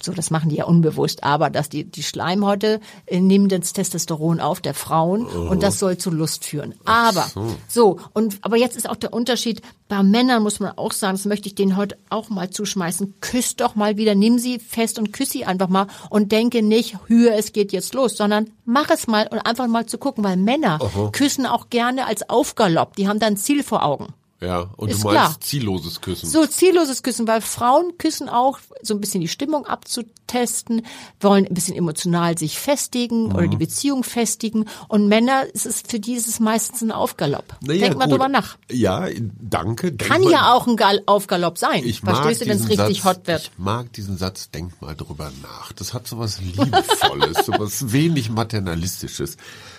so, 0.01 0.11
das 0.13 0.31
machen 0.31 0.49
die 0.49 0.57
ja 0.57 0.65
unbewusst, 0.65 1.23
aber 1.23 1.49
dass 1.49 1.69
die, 1.69 1.83
die 1.83 2.03
Schleimhäute 2.03 2.79
äh, 3.05 3.19
nehmen 3.19 3.49
das 3.49 3.73
Testosteron 3.73 4.39
auf 4.39 4.61
der 4.61 4.73
Frauen 4.73 5.25
und 5.25 5.63
das 5.63 5.79
soll 5.79 5.97
zu 5.97 6.11
Lust 6.11 6.45
führen. 6.45 6.75
Aber, 6.85 7.25
so. 7.67 7.99
und, 8.13 8.37
aber 8.41 8.57
jetzt 8.57 8.77
ist 8.77 8.89
auch 8.89 8.95
der 8.95 9.13
Unterschied, 9.13 9.61
bei 9.87 10.01
Männern 10.01 10.43
muss 10.43 10.59
man 10.59 10.77
auch 10.77 10.91
sagen, 10.91 11.15
das 11.15 11.25
möchte 11.25 11.47
ich 11.47 11.55
denen 11.55 11.77
heute 11.77 11.97
auch 12.09 12.29
mal 12.29 12.49
zuschmeißen, 12.49 13.15
küss 13.21 13.55
doch 13.55 13.75
mal 13.75 13.97
wieder, 13.97 14.15
nimm 14.15 14.39
sie 14.39 14.59
fest 14.59 14.97
und 14.97 15.13
küss 15.13 15.31
sie 15.31 15.45
einfach 15.45 15.67
mal 15.67 15.87
und 16.09 16.31
denke 16.31 16.63
nicht, 16.63 16.97
höher, 17.07 17.35
es 17.35 17.53
geht 17.53 17.71
jetzt 17.71 17.93
los, 17.93 18.17
sondern 18.17 18.49
mach 18.65 18.89
es 18.89 19.07
mal 19.07 19.27
und 19.27 19.39
einfach 19.39 19.67
mal 19.67 19.85
zu 19.85 19.97
gucken, 19.97 20.23
weil 20.23 20.37
Männer 20.37 20.79
küssen 21.11 21.45
auch 21.45 21.69
gerne 21.69 22.07
als 22.07 22.29
Aufgalopp, 22.29 22.95
die 22.95 23.07
haben 23.07 23.19
dann 23.19 23.33
ein 23.33 23.37
Ziel 23.37 23.63
vor 23.63 23.83
Augen. 23.83 24.13
Ja, 24.41 24.69
und 24.75 24.89
Ist 24.89 25.01
du 25.01 25.07
meinst 25.07 25.21
klar. 25.21 25.35
zielloses 25.39 26.01
Küssen. 26.01 26.29
So 26.29 26.45
zielloses 26.45 27.03
Küssen, 27.03 27.25
weil 27.27 27.39
Frauen 27.41 27.97
küssen 27.97 28.27
auch, 28.27 28.59
so 28.81 28.93
ein 28.93 28.99
bisschen 28.99 29.21
die 29.21 29.29
Stimmung 29.29 29.65
abzutesten, 29.65 30.85
wollen 31.21 31.45
ein 31.47 31.53
bisschen 31.53 31.75
emotional 31.75 32.37
sich 32.37 32.59
festigen 32.59 33.31
oder 33.31 33.43
Mhm. 33.47 33.51
die 33.51 33.57
Beziehung 33.57 34.03
festigen. 34.03 34.65
Und 34.89 35.07
Männer, 35.07 35.45
es 35.53 35.65
ist 35.65 35.89
für 35.89 35.99
die 36.01 36.13
ist 36.15 36.27
es 36.27 36.39
meistens 36.41 36.81
ein 36.81 36.91
Aufgalopp. 36.91 37.55
Naja, 37.61 37.79
Denk 37.87 37.97
mal 37.97 38.05
gut. 38.05 38.13
drüber 38.13 38.27
nach. 38.27 38.57
Ja, 38.69 39.07
danke. 39.39 39.95
Kann 39.95 40.21
mal, 40.23 40.31
ja 40.31 40.53
auch 40.53 40.67
ein 40.67 40.75
Gal 40.75 41.01
Aufgalopp 41.05 41.57
sein. 41.57 41.83
Ich 41.85 42.01
Verstehst 42.01 42.41
du, 42.41 42.47
wenn 42.47 42.57
es 42.57 42.67
richtig 42.69 43.01
Satz, 43.03 43.17
hot 43.19 43.27
wird? 43.27 43.41
Ich 43.53 43.57
mag 43.57 43.93
diesen 43.93 44.17
Satz, 44.17 44.49
denk 44.51 44.81
mal 44.81 44.95
drüber 44.95 45.31
nach. 45.41 45.71
Das 45.71 45.93
hat 45.93 46.07
so 46.07 46.19
was 46.19 46.41
Liebevolles, 46.41 47.45
so 47.45 47.53
was 47.57 47.93
wenig 47.93 48.29
Maternalistisches. 48.29 49.37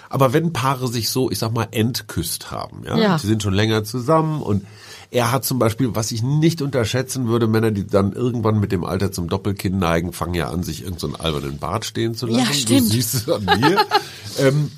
Aber 0.09 0.33
wenn 0.33 0.53
Paare 0.53 0.89
sich 0.89 1.09
so, 1.11 1.31
ich 1.31 1.39
sag 1.39 1.53
mal, 1.53 1.69
entküsst 1.71 2.51
haben, 2.51 2.83
ja, 2.87 2.97
Ja. 2.99 3.19
die 3.19 3.27
sind 3.27 3.43
schon 3.43 3.55
länger 3.55 3.85
zusammen 3.85 4.43
und 4.43 4.65
er 5.11 5.33
hat 5.33 5.45
zum 5.45 5.59
Beispiel, 5.59 5.95
was 5.95 6.11
ich 6.11 6.23
nicht 6.23 6.63
unterschätzen 6.63 7.29
würde, 7.29 7.47
Männer, 7.47 7.71
die 7.71 7.87
dann 7.87 8.13
irgendwann 8.13 8.59
mit 8.61 8.73
dem 8.73 8.85
Alter 8.85 9.13
zum 9.13 9.29
Doppelkinn 9.29 9.79
neigen, 9.79 10.13
fangen 10.13 10.35
ja 10.35 10.51
an, 10.51 10.63
sich 10.63 10.83
irgendeinen 10.83 11.13
so 11.13 11.19
einen 11.19 11.35
albernen 11.35 11.59
Bart 11.59 11.85
stehen 11.85 12.15
zu 12.15 12.27
lassen. 12.27 12.39
Ja, 12.47 12.53
stimmt. 12.53 12.89
Du 12.89 12.95
siehst 12.95 13.15
es 13.15 13.29
an 13.29 13.45
mir. 13.45 13.79
ähm, 14.39 14.71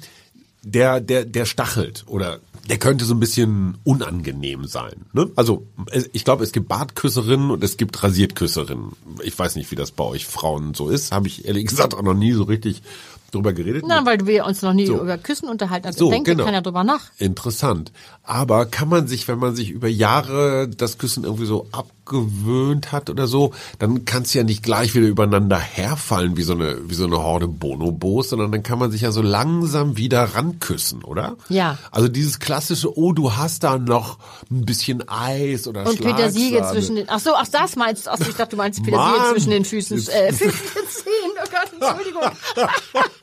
der, 0.63 1.01
der, 1.01 1.25
der 1.25 1.45
stachelt 1.47 2.05
oder 2.07 2.41
der 2.69 2.79
könnte 2.79 3.07
so 3.07 3.15
ein 3.15 3.21
bisschen 3.21 3.79
unangenehm 3.85 4.67
sein. 4.67 5.07
Ne? 5.15 5.31
Also 5.37 5.67
ich 6.13 6.25
glaube, 6.25 6.45
es 6.45 6.53
gibt 6.53 6.69
Bartküsserinnen 6.69 7.51
und 7.51 7.65
es 7.65 7.79
gibt 7.79 8.03
Rasiertküsserinnen. 8.03 8.93
Ich 9.23 9.39
weiß 9.39 9.57
nicht, 9.57 9.71
wie 9.71 9.77
das 9.77 9.91
bei 9.91 10.05
euch 10.05 10.27
Frauen 10.27 10.75
so 10.75 10.91
ist. 10.91 11.13
Habe 11.13 11.29
ich 11.29 11.47
ehrlich 11.47 11.67
gesagt 11.69 11.95
auch 11.95 12.03
noch 12.03 12.15
nie 12.15 12.33
so 12.33 12.43
richtig 12.43 12.83
drüber 13.31 13.53
geredet? 13.53 13.85
Na, 13.87 14.05
weil 14.07 14.27
wir 14.27 14.45
uns 14.47 14.63
noch 14.63 14.73
nie 14.73 14.87
So. 14.87 15.01
über 15.01 15.19
Küssen 15.19 15.49
unterhalten. 15.49 15.87
Also 15.87 16.07
So, 16.07 16.11
denkt 16.11 16.27
genau. 16.27 16.45
keiner 16.45 16.63
drüber 16.63 16.85
nach. 16.85 17.03
Interessant. 17.19 17.93
Aber 18.23 18.67
kann 18.67 18.89
man 18.89 19.07
sich, 19.09 19.29
wenn 19.29 19.39
man 19.39 19.55
sich 19.55 19.71
über 19.71 19.89
Jahre 19.89 20.69
das 20.69 20.99
Küssen 20.99 21.25
irgendwie 21.25 21.47
so 21.47 21.67
abgewöhnt 21.73 22.93
hat 22.93 23.11
oder 23.11 23.27
so, 23.27 23.53
dann 23.79 24.05
kann 24.05 24.23
es 24.23 24.35
ja 24.35 24.43
nicht 24.45 24.63
gleich 24.63 24.95
wieder 24.95 25.07
übereinander 25.07 25.59
herfallen 25.59 26.37
wie 26.37 26.43
so 26.43 26.53
eine, 26.55 26.77
wie 26.89 26.95
so 26.95 27.05
eine 27.05 27.19
Horde 27.19 27.49
Bonobos, 27.49 28.31
sondern 28.31 28.53
dann 28.53 28.63
kann 28.63 28.79
man 28.79 28.91
sich 28.91 29.03
ja 29.03 29.13
so 29.13 29.23
langsam 29.23 29.97
wieder 29.97 30.23
ranküssen, 30.35 31.05
oder? 31.05 31.37
Ja. 31.49 31.79
Also 31.91 32.09
dieses 32.09 32.39
klassische, 32.39 32.97
oh, 32.99 33.13
du 33.13 33.37
hast 33.37 33.65
da 33.65 33.79
noch 33.79 34.19
ein 34.51 34.65
bisschen 34.65 35.09
Eis 35.09 35.67
oder 35.67 35.87
Und 35.87 36.01
Petersilie 36.01 36.63
zwischen 36.71 36.97
den, 36.97 37.07
ach 37.09 37.21
so, 37.21 37.35
ach 37.35 37.49
das 37.49 37.77
meinst 37.77 38.07
du, 38.07 38.11
ach 38.11 38.21
ich 38.21 38.35
dachte, 38.35 38.51
du 38.51 38.57
meinst 38.57 38.83
Petersilie 38.83 39.33
zwischen 39.33 39.51
den 39.51 39.65
Füßen, 39.65 39.97
äh, 40.09 40.33
Füßen, 40.33 40.53
Zehen, 40.89 41.33
oh 41.43 41.49
Gott, 41.51 41.73
Entschuldigung. 41.91 42.23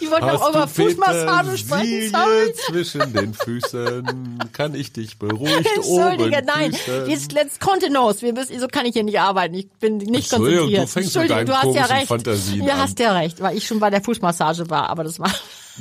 ich 0.00 0.10
wollte 0.10 0.26
noch 0.26 0.50
über 0.50 0.66
du 0.66 0.68
Fußmassage 0.68 1.58
sprechen, 1.58 2.10
sorry. 2.10 2.54
Zwischen 2.66 3.12
den 3.12 3.34
Füßen? 3.34 4.38
Kann 4.52 4.74
ich 4.74 4.92
dich 4.92 5.18
beruhigt 5.18 5.68
Entschuldige, 5.76 6.38
oben 6.38 6.46
nein, 6.46 6.76
jetzt 7.06 7.32
let's 7.32 7.58
Kontenance. 7.58 8.22
Wir 8.22 8.32
müssen, 8.32 8.58
so 8.60 8.68
kann 8.68 8.86
ich 8.86 8.92
hier 8.94 9.04
nicht 9.04 9.20
arbeiten. 9.20 9.54
Ich 9.54 9.70
bin 9.70 9.98
nicht 9.98 10.30
konzentriert. 10.30 10.82
du 10.82 10.86
fängst 10.86 10.94
mit 10.94 11.04
Entschuldige, 11.04 11.34
deinen 11.34 11.46
du 11.46 11.54
hast 11.54 11.74
ja 11.74 11.84
recht. 11.96 12.08
Fantasien 12.08 12.70
an. 12.70 12.78
hast 12.78 12.98
ja 12.98 13.12
recht, 13.12 13.40
weil 13.40 13.56
ich 13.56 13.66
schon 13.66 13.80
bei 13.80 13.90
der 13.90 14.02
Fußmassage 14.02 14.68
war, 14.70 14.90
aber 14.90 15.04
das 15.04 15.18
war 15.18 15.32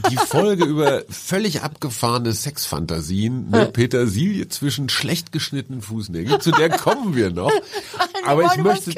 Die 0.10 0.16
Folge 0.16 0.64
über 0.64 1.04
völlig 1.10 1.64
abgefahrene 1.64 2.32
Sexfantasien, 2.32 3.50
ne, 3.50 3.66
Petersilie 3.66 4.48
zwischen 4.48 4.88
schlecht 4.88 5.34
geschnittenen 5.34 5.82
Fußnägeln, 5.82 6.40
zu 6.40 6.52
der 6.52 6.70
kommen 6.70 7.14
wir 7.16 7.30
noch. 7.30 7.52
Aber 8.26 8.46
ich 8.46 8.58
möchte, 8.58 8.92
ist 8.92 8.98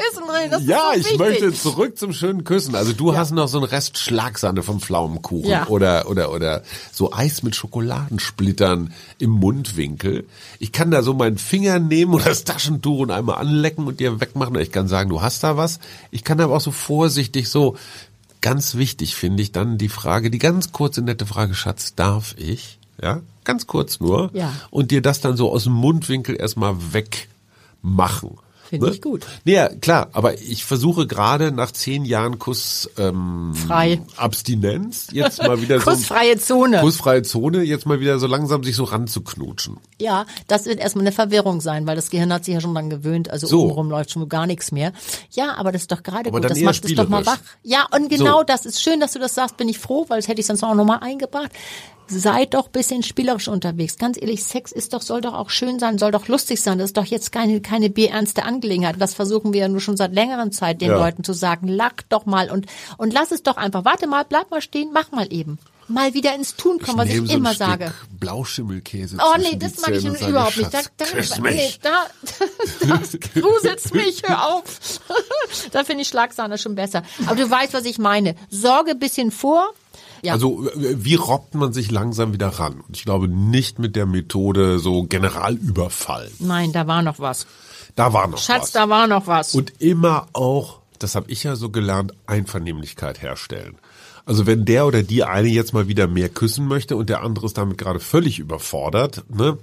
ja, 0.68 0.92
ich 0.96 1.06
wichtig. 1.06 1.18
möchte 1.18 1.54
zurück 1.54 1.98
zum 1.98 2.14
schönen 2.14 2.44
Küssen. 2.44 2.76
Also 2.76 2.94
du 2.94 3.16
hast 3.16 3.32
noch 3.32 3.48
so 3.48 3.58
einen 3.58 3.66
Rest 3.66 3.98
Schlagsahne 3.98 4.62
vom 4.62 4.80
Pflaumenkuchen 4.82 5.50
Ja. 5.50 5.68
oder, 5.68 6.10
oder, 6.10 6.32
oder 6.32 6.64
so 6.92 7.12
Eis 7.12 7.42
mit 7.42 7.56
Schokoladensplittern 7.56 8.94
im 9.18 9.32
Mundwinkel. 9.32 10.26
Ich 10.60 10.72
kann 10.72 10.92
da 10.92 11.02
so 11.02 11.14
meinen 11.14 11.38
Finger 11.38 11.80
nehmen 11.80 12.14
oder 12.14 12.26
das 12.26 12.44
Taschentuch 12.44 13.00
und 13.00 13.12
einmal 13.12 13.38
anlecken 13.40 13.88
und 13.88 14.00
dir 14.00 14.20
wegmachen. 14.22 14.56
Ich 14.60 14.72
kann 14.72 14.88
sagen, 14.88 15.10
du 15.10 15.22
hast 15.22 15.44
da 15.44 15.58
was. 15.58 15.80
Ich 16.12 16.24
kann 16.24 16.40
aber 16.40 16.56
auch 16.56 16.62
so 16.62 16.72
vorsichtig 16.72 17.50
so, 17.50 17.78
ganz 18.44 18.76
wichtig 18.76 19.16
finde 19.16 19.42
ich 19.42 19.52
dann 19.52 19.80
die 19.80 19.90
Frage, 19.90 20.30
die 20.30 20.38
ganz 20.38 20.72
kurze 20.72 21.02
nette 21.02 21.26
Frage, 21.26 21.56
Schatz, 21.56 21.96
darf 21.96 22.36
ich? 22.38 22.78
Ja, 23.02 23.22
ganz 23.44 23.66
kurz 23.66 24.00
nur. 24.00 24.30
Ja. 24.34 24.54
Und 24.70 24.92
dir 24.92 25.02
das 25.02 25.22
dann 25.22 25.36
so 25.36 25.52
aus 25.52 25.64
dem 25.64 25.74
Mundwinkel 25.74 26.40
erstmal 26.40 26.76
wegmachen. 26.94 28.38
Finde 28.70 28.90
ich 28.92 29.02
gut. 29.02 29.26
Ja, 29.46 29.70
klar, 29.70 30.10
aber 30.14 30.40
ich 30.42 30.66
versuche 30.66 31.06
gerade 31.06 31.52
nach 31.52 31.72
zehn 31.72 32.06
Jahren 32.06 32.40
Kuss 32.40 32.90
ähm, 32.98 33.54
Frei. 33.54 34.02
Abstinenz 34.16 35.08
jetzt 35.12 35.42
mal 35.44 35.62
wieder 35.62 35.80
so 35.82 35.92
Kussfreie 35.92 36.38
Zone. 36.38 36.80
Kussfreie 36.80 37.22
Zone 37.24 37.62
jetzt 37.64 37.86
mal 37.86 38.00
wieder 38.00 38.20
so 38.20 38.28
langsam 38.28 38.64
sich 38.64 38.76
so 38.76 38.84
ranzuknutschen. 38.86 39.78
Ja, 40.00 40.26
das 40.48 40.66
wird 40.66 40.80
erstmal 40.80 41.04
eine 41.04 41.12
Verwirrung 41.12 41.62
sein, 41.62 41.86
weil 41.86 41.96
das 41.96 42.10
Gehirn 42.10 42.34
hat 42.34 42.46
sich 42.46 42.54
ja 42.54 42.62
schon 42.62 42.74
dran 42.74 42.90
gewöhnt. 42.90 43.30
Also 43.30 43.48
So. 43.48 43.64
obenrum 43.64 43.90
läuft 43.90 44.12
schon 44.12 44.28
gar 44.30 44.48
nichts 44.48 44.72
mehr. 44.72 44.92
Ja, 45.32 45.56
aber 45.56 45.72
das 45.72 45.84
ist 45.84 45.92
doch 45.92 46.02
gerade 46.04 46.32
gut. 46.32 46.44
Das 46.44 46.60
macht 46.60 46.84
es 46.86 46.96
doch 46.96 47.10
mal 47.10 47.26
wach. 47.26 47.38
Ja, 47.64 47.88
und 47.96 48.10
genau 48.10 48.40
So. 48.40 48.44
das 48.44 48.66
ist 48.66 48.82
schön, 48.82 49.00
dass 49.00 49.14
du 49.14 49.20
das 49.20 49.36
sagst. 49.36 49.58
Bin 49.58 49.70
ich 49.70 49.78
froh, 49.78 50.06
weil 50.08 50.20
das 50.20 50.28
hätte 50.28 50.42
ich 50.42 50.48
sonst 50.48 50.64
auch 50.64 50.74
nochmal 50.74 51.00
eingebracht. 51.02 51.52
Seid 52.08 52.54
doch 52.54 52.68
bisschen 52.68 53.04
spielerisch 53.04 53.48
unterwegs. 53.48 53.98
Ganz 53.98 54.18
ehrlich, 54.22 54.44
Sex 54.44 54.72
ist 54.72 54.94
doch, 54.94 55.02
soll 55.02 55.22
doch 55.22 55.34
auch 55.34 55.50
schön 55.50 55.80
sein, 55.80 55.98
soll 55.98 56.12
doch 56.12 56.28
lustig 56.28 56.62
sein. 56.62 56.78
Das 56.78 56.90
ist 56.90 56.98
doch 56.98 57.06
jetzt 57.06 57.32
keine, 57.32 57.62
keine 57.62 57.90
bierernste 57.90 58.44
Angelegenheit. 58.44 58.96
Das 59.00 59.14
versuchen 59.14 59.54
wir 59.54 59.62
ja 59.62 59.68
nur 59.68 59.82
schon 59.82 59.98
seit 59.98 60.14
längerem 60.14 60.52
Zeit 60.52 60.82
den 60.82 60.90
Ja. 60.90 60.98
Leuten 60.98 61.24
zu 61.24 61.34
sagen. 61.34 61.68
Lack 61.68 62.08
doch 62.10 62.26
mal 62.26 62.52
und, 62.52 62.68
und 62.98 63.14
lass 63.14 63.32
es 63.32 63.44
doch 63.44 63.58
einfach. 63.58 63.86
Warte 63.86 64.08
mal, 64.08 64.26
bleib 64.28 64.52
mal 64.52 64.62
stehen, 64.62 64.90
mach 64.94 65.12
mal 65.12 65.32
eben. 65.32 65.60
Mal 65.88 66.14
wieder 66.14 66.34
ins 66.34 66.56
Tun 66.56 66.80
kommen, 66.80 66.98
was 66.98 67.10
ich 67.10 67.18
so 67.18 67.34
immer 67.34 67.54
Stück 67.54 67.68
sage. 67.68 67.94
Blauschimmelkäse. 68.18 69.18
Oh 69.20 69.38
nee, 69.38 69.58
das 69.58 69.82
mag 69.82 69.92
ich 69.92 70.06
überhaupt 70.06 70.56
nicht. 70.58 70.74
Da, 70.74 70.80
da, 70.98 71.06
nee, 71.42 71.52
mich. 71.52 71.80
da, 71.82 72.06
das 72.88 73.18
gruselt's 73.20 73.94
mich, 73.94 74.24
hör 74.26 74.54
auf. 74.56 74.80
da 75.72 75.84
finde 75.84 76.04
ich 76.04 76.08
Schlagsahne 76.08 76.58
schon 76.58 76.76
besser. 76.76 77.04
Aber 77.26 77.36
du 77.36 77.50
weißt, 77.50 77.74
was 77.74 77.84
ich 77.86 77.98
meine. 77.98 78.36
Sorge 78.50 78.92
ein 78.92 79.00
bisschen 79.00 79.32
vor. 79.32 79.74
Ja. 80.24 80.34
Also 80.34 80.66
wie 80.74 81.16
robbt 81.16 81.54
man 81.54 81.74
sich 81.74 81.92
langsam 81.92 82.34
wieder 82.34 82.48
ran? 82.48 82.82
Und 82.88 82.96
ich 82.96 83.04
glaube 83.04 83.28
nicht 83.28 83.78
mit 83.78 83.96
der 83.96 84.06
Methode 84.06 84.80
so 84.80 85.04
Generalüberfall. 85.04 86.32
Nein, 86.40 86.72
da 86.72 86.88
war 86.88 87.02
noch 87.02 87.20
was. 87.20 87.46
Da 87.96 88.14
war 88.14 88.28
noch 88.28 88.38
Schatz, 88.38 88.62
was. 88.62 88.72
da 88.72 88.90
war 88.90 89.08
noch 89.08 89.28
was. 89.28 89.54
Und 89.54 89.82
immer 89.82 90.28
auch, 90.34 90.80
das 90.98 91.16
habe 91.16 91.30
ich 91.30 91.44
ja 91.44 91.56
so 91.56 91.70
gelernt, 91.70 92.14
Einvernehmlichkeit 92.26 93.22
herstellen. 93.22 93.76
Also 94.26 94.46
wenn 94.46 94.64
der 94.64 94.88
oder 94.88 95.04
die 95.04 95.26
eine 95.26 95.50
jetzt 95.50 95.74
mal 95.74 95.90
wieder 95.90 96.08
mehr 96.08 96.30
küssen 96.30 96.68
möchte 96.68 96.96
und 96.96 97.10
der 97.10 97.22
andere 97.22 97.46
ist 97.46 97.58
damit 97.58 97.78
gerade 97.78 98.00
völlig 98.00 98.40
überfordert, 98.40 99.26
ne? 99.30 99.58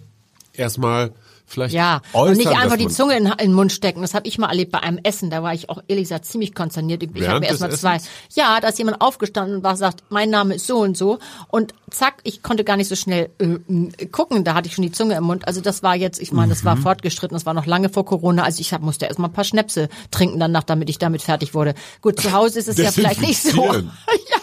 Erstmal 0.52 1.12
vielleicht 1.50 1.74
Ja, 1.74 2.00
und 2.12 2.36
nicht 2.36 2.48
einfach 2.48 2.76
die 2.76 2.88
Zunge 2.88 3.16
in, 3.16 3.26
in 3.26 3.36
den 3.38 3.52
Mund 3.54 3.72
stecken. 3.72 4.00
Das 4.02 4.14
habe 4.14 4.26
ich 4.28 4.38
mal 4.38 4.48
erlebt 4.48 4.72
bei 4.72 4.80
einem 4.80 4.98
Essen. 5.02 5.30
Da 5.30 5.42
war 5.42 5.52
ich 5.54 5.68
auch 5.68 5.82
ehrlich 5.88 6.04
gesagt 6.04 6.24
ziemlich 6.26 6.54
konsterniert. 6.54 7.02
Ich 7.02 7.28
habe 7.28 7.44
erst 7.44 7.60
des 7.62 7.82
mal 7.82 7.98
zwei. 8.00 8.06
Ja, 8.34 8.60
da 8.60 8.68
ist 8.68 8.78
jemand 8.78 9.00
aufgestanden 9.00 9.56
und 9.56 9.62
war 9.62 9.76
sagt, 9.76 10.04
mein 10.08 10.30
Name 10.30 10.54
ist 10.54 10.66
so 10.66 10.78
und 10.78 10.96
so. 10.96 11.18
Und 11.48 11.74
zack, 11.90 12.14
ich 12.22 12.42
konnte 12.42 12.64
gar 12.64 12.76
nicht 12.76 12.88
so 12.88 12.94
schnell 12.96 13.30
äh, 13.38 14.06
gucken. 14.06 14.44
Da 14.44 14.54
hatte 14.54 14.68
ich 14.68 14.74
schon 14.74 14.82
die 14.82 14.92
Zunge 14.92 15.14
im 15.16 15.24
Mund. 15.24 15.46
Also 15.48 15.60
das 15.60 15.82
war 15.82 15.96
jetzt, 15.96 16.20
ich 16.20 16.32
meine, 16.32 16.50
das 16.50 16.62
Mhm. 16.62 16.66
war 16.66 16.76
fortgeschritten. 16.76 17.34
Das 17.34 17.46
war 17.46 17.54
noch 17.54 17.66
lange 17.66 17.88
vor 17.88 18.04
Corona. 18.04 18.44
Also 18.44 18.60
ich 18.60 18.72
hab, 18.72 18.82
musste 18.82 19.06
erst 19.06 19.18
mal 19.18 19.28
ein 19.28 19.32
paar 19.32 19.44
Schnäpse 19.44 19.88
trinken 20.10 20.38
danach, 20.38 20.62
damit 20.64 20.88
ich 20.88 20.98
damit 20.98 21.22
fertig 21.22 21.54
wurde. 21.54 21.74
Gut, 22.00 22.20
zu 22.20 22.32
Hause 22.32 22.58
ist 22.60 22.68
es 22.68 22.76
ja 22.78 22.92
vielleicht 22.92 23.20
nicht 23.20 23.42
so. 23.42 23.74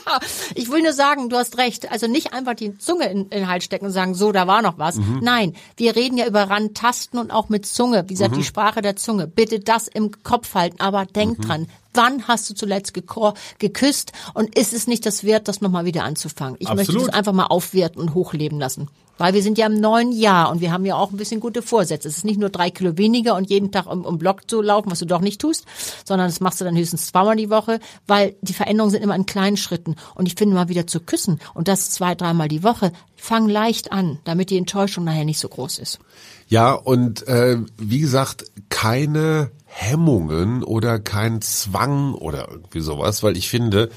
Ja, 0.07 0.19
ich 0.55 0.71
will 0.71 0.81
nur 0.81 0.93
sagen, 0.93 1.29
du 1.29 1.35
hast 1.37 1.57
recht. 1.57 1.91
Also 1.91 2.07
nicht 2.07 2.31
einfach 2.33 2.53
die 2.53 2.77
Zunge 2.77 3.09
in, 3.09 3.23
in 3.23 3.29
den 3.29 3.47
Hals 3.49 3.65
stecken 3.65 3.85
und 3.87 3.91
sagen, 3.91 4.13
so, 4.15 4.31
da 4.31 4.47
war 4.47 4.61
noch 4.61 4.77
was. 4.77 4.95
Mhm. 4.95 5.19
Nein, 5.21 5.53
wir 5.75 5.95
reden 5.97 6.17
ja 6.17 6.25
über 6.25 6.43
Rantasten 6.49 6.96
und 7.19 7.31
auch 7.31 7.49
mit 7.49 7.65
Zunge. 7.65 8.03
Wie 8.07 8.13
Mhm. 8.13 8.17
gesagt, 8.17 8.35
die 8.37 8.43
Sprache 8.43 8.81
der 8.81 8.95
Zunge. 8.95 9.27
Bitte 9.27 9.59
das 9.59 9.87
im 9.87 10.11
Kopf 10.23 10.53
halten. 10.55 10.79
Aber 10.79 11.05
denk 11.05 11.39
Mhm. 11.39 11.43
dran, 11.43 11.67
wann 11.93 12.27
hast 12.27 12.49
du 12.49 12.53
zuletzt 12.55 12.93
geküsst? 13.59 14.11
Und 14.33 14.57
ist 14.57 14.73
es 14.73 14.87
nicht 14.87 15.05
das 15.05 15.23
wert, 15.23 15.47
das 15.47 15.61
nochmal 15.61 15.85
wieder 15.85 16.03
anzufangen? 16.03 16.55
Ich 16.59 16.67
möchte 16.69 16.91
Absolut. 16.93 17.07
das 17.09 17.15
einfach 17.15 17.33
mal 17.33 17.45
aufwerten 17.47 18.01
und 18.01 18.13
hochleben 18.13 18.59
lassen. 18.59 18.87
Weil 19.17 19.33
wir 19.33 19.41
sind 19.41 19.57
ja 19.57 19.65
im 19.65 19.79
neuen 19.79 20.11
Jahr 20.11 20.51
und 20.51 20.61
wir 20.61 20.71
haben 20.71 20.85
ja 20.85 20.95
auch 20.95 21.11
ein 21.11 21.17
bisschen 21.17 21.39
gute 21.39 21.61
Vorsätze. 21.61 22.07
Es 22.07 22.17
ist 22.17 22.25
nicht 22.25 22.39
nur 22.39 22.49
drei 22.49 22.69
Kilo 22.69 22.97
weniger 22.97 23.35
und 23.35 23.49
jeden 23.49 23.71
Tag 23.71 23.87
um, 23.87 24.05
um 24.05 24.17
Block 24.17 24.49
zu 24.49 24.61
laufen, 24.61 24.91
was 24.91 24.99
du 24.99 25.05
doch 25.05 25.21
nicht 25.21 25.41
tust, 25.41 25.65
sondern 26.05 26.27
das 26.27 26.39
machst 26.39 26.61
du 26.61 26.65
dann 26.65 26.77
höchstens 26.77 27.07
zweimal 27.07 27.35
die 27.35 27.49
Woche, 27.49 27.79
weil 28.05 28.35
die 28.41 28.53
Veränderungen 28.53 28.91
sind 28.91 29.03
immer 29.03 29.15
in 29.15 29.25
kleinen 29.25 29.57
Schritten. 29.57 29.95
Und 30.15 30.27
ich 30.27 30.35
finde 30.35 30.55
mal 30.55 30.69
wieder 30.69 30.87
zu 30.87 30.99
küssen 30.99 31.39
und 31.53 31.67
das 31.67 31.89
zwei, 31.89 32.15
dreimal 32.15 32.47
die 32.47 32.63
Woche, 32.63 32.91
fang 33.15 33.49
leicht 33.49 33.91
an, 33.91 34.19
damit 34.23 34.49
die 34.49 34.57
Enttäuschung 34.57 35.03
nachher 35.03 35.25
nicht 35.25 35.39
so 35.39 35.49
groß 35.49 35.79
ist. 35.79 35.99
Ja, 36.47 36.73
und 36.73 37.27
äh, 37.27 37.57
wie 37.77 37.99
gesagt, 37.99 38.45
keine 38.69 39.51
Hemmungen 39.65 40.63
oder 40.63 40.99
kein 40.99 41.41
Zwang 41.41 42.13
oder 42.13 42.47
irgendwie 42.49 42.79
sowas, 42.79 43.21
weil 43.21 43.35
ich 43.35 43.49
finde, 43.49 43.89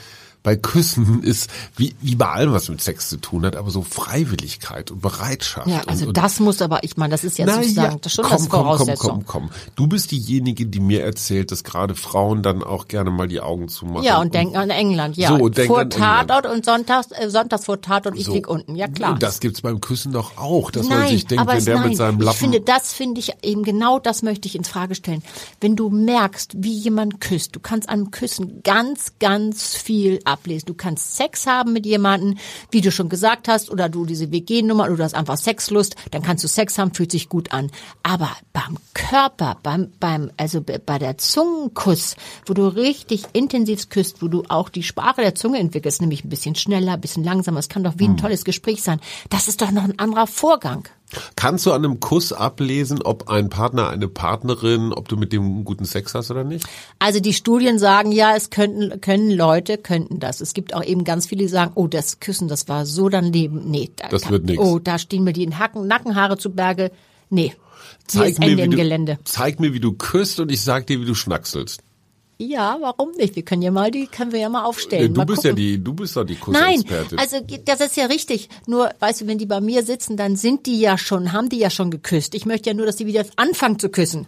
bei 0.43 0.57
Küssen 0.57 1.23
ist, 1.23 1.51
wie, 1.77 1.95
wie 2.01 2.15
bei 2.15 2.27
allem, 2.27 2.53
was 2.53 2.69
mit 2.69 2.81
Sex 2.81 3.09
zu 3.09 3.19
tun 3.19 3.45
hat, 3.45 3.57
aber 3.57 3.71
so 3.71 3.83
Freiwilligkeit 3.83 4.91
und 4.91 5.03
Bereitschaft. 5.03 5.67
Ja, 5.67 5.83
also 5.87 6.03
und, 6.03 6.09
und 6.09 6.17
das 6.17 6.41
muss 6.41 6.63
aber, 6.63 6.83
ich 6.83 6.97
meine, 6.97 7.11
das 7.11 7.25
ist 7.25 7.39
ja 7.39 7.47
Na 7.47 7.57
sozusagen 7.57 7.93
ja, 7.93 7.99
das 8.01 8.13
schon 8.13 8.25
komm, 8.25 8.33
das 8.33 8.49
komm, 8.49 8.51
komm, 8.51 8.65
Voraussetzung. 8.65 9.25
komm, 9.27 9.27
komm. 9.27 9.51
Du 9.75 9.87
bist 9.87 10.11
diejenige, 10.11 10.67
die 10.67 10.81
mir 10.81 11.05
erzählt, 11.05 11.53
dass 11.53 11.65
gerade 11.65 11.95
Frauen 11.95 12.43
dann 12.43 12.63
auch 12.63 12.89
gerne 12.89 13.11
mal 13.11 13.29
die 13.29 13.41
Augen 13.41 13.69
zumachen. 13.69 14.05
Ja, 14.05 14.21
und 14.21 14.33
denken 14.35 14.57
an 14.57 14.71
England, 14.71 15.17
ja. 15.17 15.29
So, 15.29 15.49
denk 15.49 15.69
vor 15.69 15.81
an 15.81 15.91
England. 15.91 16.29
Tatort 16.29 16.47
und 16.55 16.65
sonntags, 16.65 17.09
äh, 17.13 17.29
sonntags 17.29 17.65
vor 17.67 17.81
Tatort, 17.81 18.17
ich 18.17 18.27
So. 18.27 18.33
lieg 18.33 18.49
unten, 18.49 18.77
ja 18.77 18.89
klar. 18.89 19.13
Und 19.13 19.23
das 19.23 19.41
gibt's 19.41 19.61
beim 19.61 19.81
Küssen 19.81 20.13
doch 20.13 20.39
auch, 20.39 20.71
dass 20.71 20.89
nein, 20.89 21.01
man 21.01 21.09
sich 21.09 21.27
denkt, 21.27 21.47
wenn 21.47 21.65
der 21.65 21.75
nein, 21.77 21.89
mit 21.89 21.99
seinem 21.99 22.19
ich 22.19 22.25
Lappen 22.25 22.39
finde, 22.39 22.61
das 22.61 22.93
finde 22.93 23.21
ich 23.21 23.33
eben 23.43 23.63
genau 23.63 23.99
das 23.99 24.23
möchte 24.23 24.49
ich 24.49 24.55
in 24.57 24.65
Frage 24.65 24.95
stellen. 24.95 25.23
Wenn 25.61 25.77
du 25.77 25.91
merkst, 25.91 26.53
wie 26.57 26.73
jemand 26.73 27.21
küsst, 27.21 27.55
du 27.57 27.61
kannst 27.61 27.89
an 27.89 28.11
Küssen 28.11 28.63
ganz, 28.63 29.13
ganz 29.19 29.75
viel 29.75 30.21
ablesen. 30.31 30.67
Du 30.67 30.75
kannst 30.75 31.17
Sex 31.17 31.47
haben 31.47 31.73
mit 31.73 31.87
jemandem, 31.87 32.39
wie 32.71 32.81
du 32.81 32.91
schon 32.91 33.09
gesagt 33.09 33.49
hast, 33.49 33.71
oder 33.71 33.89
du 33.89 34.05
diese 34.07 34.31
WG-Nummer, 34.33 34.85
oder 34.85 34.97
du 34.97 35.05
hast 35.05 35.15
einfach 35.15 35.37
Sexlust, 35.37 35.97
dann 36.11 36.23
kannst 36.23 36.45
du 36.45 36.49
Sex 36.49 36.79
haben, 36.79 36.95
fühlt 36.95 37.13
sich 37.13 37.29
gut 37.29 37.53
an. 37.53 37.71
Aber 38.03 38.31
beim 38.53 38.79
Körper, 38.95 39.59
beim, 39.63 39.93
beim, 40.01 40.31
also 40.37 40.61
be- 40.61 40.79
bei 40.85 40.99
der 40.99 41.19
Zungenkuss, 41.19 42.17
wo 42.47 42.55
du 42.55 42.67
richtig 42.69 43.25
intensiv 43.33 43.89
küsst, 43.89 44.23
wo 44.23 44.29
du 44.29 44.45
auch 44.49 44.69
die 44.69 44.83
Sprache 44.83 45.21
der 45.23 45.35
Zunge 45.35 45.59
entwickelst, 45.59 46.01
nämlich 46.01 46.25
ein 46.25 46.29
bisschen 46.29 46.55
schneller, 46.55 46.95
ein 46.95 47.01
bisschen 47.01 47.25
langsamer, 47.25 47.59
es 47.61 47.69
kann 47.69 47.85
doch 47.85 47.95
wie 47.97 48.05
ein 48.09 48.17
tolles 48.17 48.45
Gespräch 48.45 48.83
sein. 48.83 49.01
Das 49.29 49.49
ist 49.49 49.61
doch 49.63 49.71
noch 49.71 49.85
ein 49.85 49.99
anderer 49.99 50.27
Vorgang. 50.27 50.89
Kannst 51.37 51.67
du 51.67 51.73
an 51.73 51.85
einem 51.85 52.01
Kuss 52.01 52.33
ablesen, 52.33 53.03
ob 53.03 53.29
ein 53.29 53.49
Partner, 53.49 53.89
eine 53.89 54.09
Partnerin, 54.09 54.93
ob 54.93 55.09
du 55.09 55.17
mit 55.17 55.33
dem 55.33 55.65
guten 55.65 55.85
Sex 55.85 56.15
hast 56.15 56.31
oder 56.31 56.45
nicht? 56.45 56.67
Also 56.99 57.21
die 57.21 57.33
Studien 57.33 57.79
sagen 57.79 58.13
ja, 58.13 58.35
es 58.37 58.51
könnten, 58.51 59.01
können 59.01 59.31
Leute, 59.31 59.79
könnten 59.79 60.21
das. 60.21 60.41
Es 60.41 60.55
gibt 60.55 60.75
auch 60.75 60.85
eben 60.85 61.05
ganz 61.05 61.27
viele, 61.27 61.43
die 61.43 61.49
sagen, 61.49 61.73
oh, 61.75 61.87
das 61.87 62.21
Küssen, 62.21 62.49
das 62.49 62.69
war 62.69 62.87
so 62.87 63.09
dann 63.09 63.33
Leben. 63.33 63.71
Nee, 63.71 63.91
da 63.97 64.09
Das 64.09 64.31
wird 64.31 64.45
nix. 64.45 64.63
Oh, 64.63 64.79
da 64.79 64.99
stehen 64.99 65.25
mir 65.25 65.33
die 65.33 65.49
Hacken, 65.55 65.87
Nackenhaare 65.87 66.39
zu 66.39 66.51
Berge. 66.51 66.91
Nee. 67.29 67.55
Hier 68.11 68.21
Zeig 68.23 68.31
ist 68.31 68.39
mir, 68.41 68.47
Ende 68.47 68.57
wie 68.59 68.65
im 68.67 68.71
du, 68.73 68.77
Gelände. 68.77 69.19
zeig 69.25 69.61
mir, 69.61 69.73
wie 69.73 69.81
du 69.81 69.93
küsst 69.93 70.41
und 70.41 70.51
ich 70.51 70.63
sag 70.63 70.87
dir, 70.87 71.01
wie 71.01 71.07
du 71.07 71.15
schnackselst. 71.15 71.81
Ja, 72.43 72.79
warum 72.81 73.11
nicht? 73.19 73.37
Wir 73.37 73.43
können 73.43 73.61
ja 73.61 73.71
mal, 73.71 73.91
die 73.91 74.07
können 74.07 74.33
wir 74.33 74.41
ja 74.41 74.49
mal 74.49 74.65
aufstellen. 74.65 75.13
Du 75.13 75.21
mal 75.21 75.27
bist 75.27 75.45
ja 75.45 75.51
gucken. 75.51 75.63
die, 75.63 75.85
du 75.85 75.93
bist 75.93 76.17
doch 76.17 76.25
die 76.25 76.39
Nein, 76.47 76.83
Kussexpertin. 76.83 77.19
also 77.19 77.37
das 77.67 77.83
ist 77.83 77.99
ja 77.99 78.07
richtig. 78.07 78.49
Nur, 78.67 78.89
weißt 78.99 79.21
du, 79.21 79.27
wenn 79.27 79.37
die 79.37 79.45
bei 79.45 79.61
mir 79.61 79.85
sitzen, 79.85 80.17
dann 80.17 80.37
sind 80.37 80.65
die 80.65 80.81
ja 80.81 80.97
schon, 80.97 81.35
haben 81.35 81.51
die 81.51 81.59
ja 81.59 81.69
schon 81.69 81.91
geküsst. 81.91 82.35
Ich 82.35 82.47
möchte 82.47 82.71
ja 82.71 82.75
nur, 82.75 82.87
dass 82.87 82.97
die 82.97 83.05
wieder 83.05 83.27
anfangen 83.37 83.79
zu 83.79 83.91
küssen. 83.91 84.27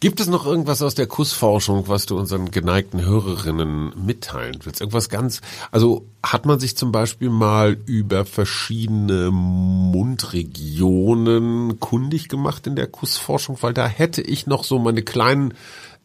Gibt 0.00 0.18
es 0.20 0.26
noch 0.26 0.44
irgendwas 0.44 0.82
aus 0.82 0.94
der 0.96 1.06
Kussforschung, 1.06 1.84
was 1.86 2.04
du 2.04 2.18
unseren 2.18 2.50
geneigten 2.50 3.02
Hörerinnen 3.02 3.92
mitteilen 4.04 4.58
willst? 4.64 4.80
Irgendwas 4.82 5.08
ganz, 5.08 5.40
also 5.70 6.04
hat 6.24 6.46
man 6.46 6.58
sich 6.58 6.76
zum 6.76 6.90
Beispiel 6.92 7.30
mal 7.30 7.78
über 7.86 8.26
verschiedene 8.26 9.30
Mundregionen 9.30 11.80
kundig 11.80 12.28
gemacht 12.28 12.66
in 12.66 12.76
der 12.76 12.88
Kussforschung? 12.88 13.56
Weil 13.62 13.72
da 13.72 13.86
hätte 13.86 14.20
ich 14.20 14.46
noch 14.46 14.64
so 14.64 14.78
meine 14.78 15.02
kleinen 15.02 15.54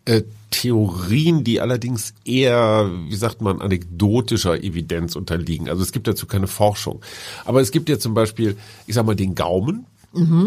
äh, 0.06 0.24
Theorien, 0.50 1.44
die 1.44 1.62
allerdings 1.62 2.14
eher, 2.26 2.90
wie 3.08 3.16
sagt 3.16 3.42
man, 3.42 3.62
anekdotischer 3.62 4.62
Evidenz 4.64 5.16
unterliegen. 5.16 5.70
Also 5.70 5.82
es 5.82 5.92
gibt 5.92 6.08
dazu 6.08 6.26
keine 6.26 6.48
Forschung. 6.48 7.02
Aber 7.46 7.62
es 7.62 7.72
gibt 7.72 7.88
ja 7.90 7.98
zum 7.98 8.14
Beispiel, 8.14 8.58
ich 8.86 8.96
sag 8.96 9.06
mal, 9.06 9.16
den 9.16 9.36
Gaumen, 9.36 9.86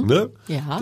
ne? 0.07 0.31
Ja. 0.47 0.81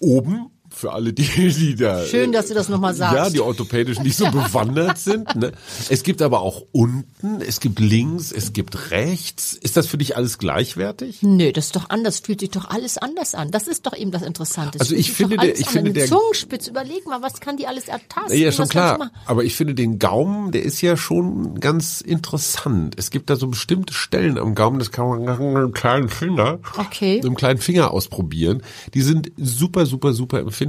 Oben 0.00 0.46
für 0.74 0.92
alle, 0.92 1.12
die, 1.12 1.24
die 1.24 1.74
da. 1.76 2.04
Schön, 2.04 2.32
dass 2.32 2.48
du 2.48 2.54
das 2.54 2.68
nochmal 2.68 2.94
sagst. 2.94 3.14
Ja, 3.16 3.30
die 3.30 3.40
orthopädisch 3.40 4.00
nicht 4.00 4.16
so 4.16 4.24
bewandert 4.30 4.98
sind. 4.98 5.34
Ne? 5.36 5.52
Es 5.88 6.02
gibt 6.02 6.20
aber 6.22 6.40
auch 6.40 6.62
unten, 6.72 7.40
es 7.40 7.60
gibt 7.60 7.78
links, 7.80 8.32
es 8.32 8.52
gibt 8.52 8.90
rechts. 8.90 9.54
Ist 9.54 9.76
das 9.76 9.86
für 9.86 9.98
dich 9.98 10.16
alles 10.16 10.38
gleichwertig? 10.38 11.18
Nö, 11.22 11.52
das 11.52 11.66
ist 11.66 11.76
doch 11.76 11.90
anders, 11.90 12.18
fühlt 12.20 12.40
sich 12.40 12.50
doch 12.50 12.68
alles 12.70 12.98
anders 12.98 13.34
an. 13.34 13.50
Das 13.50 13.68
ist 13.68 13.86
doch 13.86 13.96
eben 13.96 14.10
das 14.10 14.22
Interessante. 14.22 14.78
Es 14.78 14.82
Also 14.82 14.94
ich 14.96 15.12
finde, 15.12 15.36
der- 15.36 15.58
ich 15.58 15.66
an. 15.68 15.72
finde, 15.72 15.90
Eine 15.90 15.98
der- 16.00 16.06
Zungenspitze, 16.08 16.70
überleg 16.70 17.06
mal, 17.06 17.22
was 17.22 17.40
kann 17.40 17.56
die 17.56 17.66
alles 17.66 17.88
ertasten? 17.88 18.36
Ja, 18.38 18.50
schon 18.52 18.68
klar. 18.68 19.10
Aber 19.26 19.44
ich 19.44 19.54
finde 19.54 19.74
den 19.74 19.98
Gaumen, 19.98 20.50
der 20.52 20.62
ist 20.64 20.80
ja 20.80 20.96
schon 20.96 21.60
ganz 21.60 22.00
interessant. 22.00 22.94
Es 22.98 23.10
gibt 23.10 23.30
da 23.30 23.36
so 23.36 23.46
bestimmte 23.46 23.94
Stellen 23.94 24.38
am 24.38 24.54
Gaumen, 24.54 24.78
das 24.78 24.90
kann 24.90 25.08
man 25.08 25.20
mit 25.20 25.28
einem 25.28 25.72
kleinen 25.72 26.08
Finger, 26.08 26.58
Okay. 26.78 27.16
mit 27.16 27.24
einem 27.26 27.36
kleinen 27.36 27.58
Finger 27.60 27.92
ausprobieren. 27.92 28.62
Die 28.94 29.02
sind 29.02 29.30
super, 29.36 29.86
super, 29.86 30.12
super 30.12 30.40
empfindlich. 30.40 30.63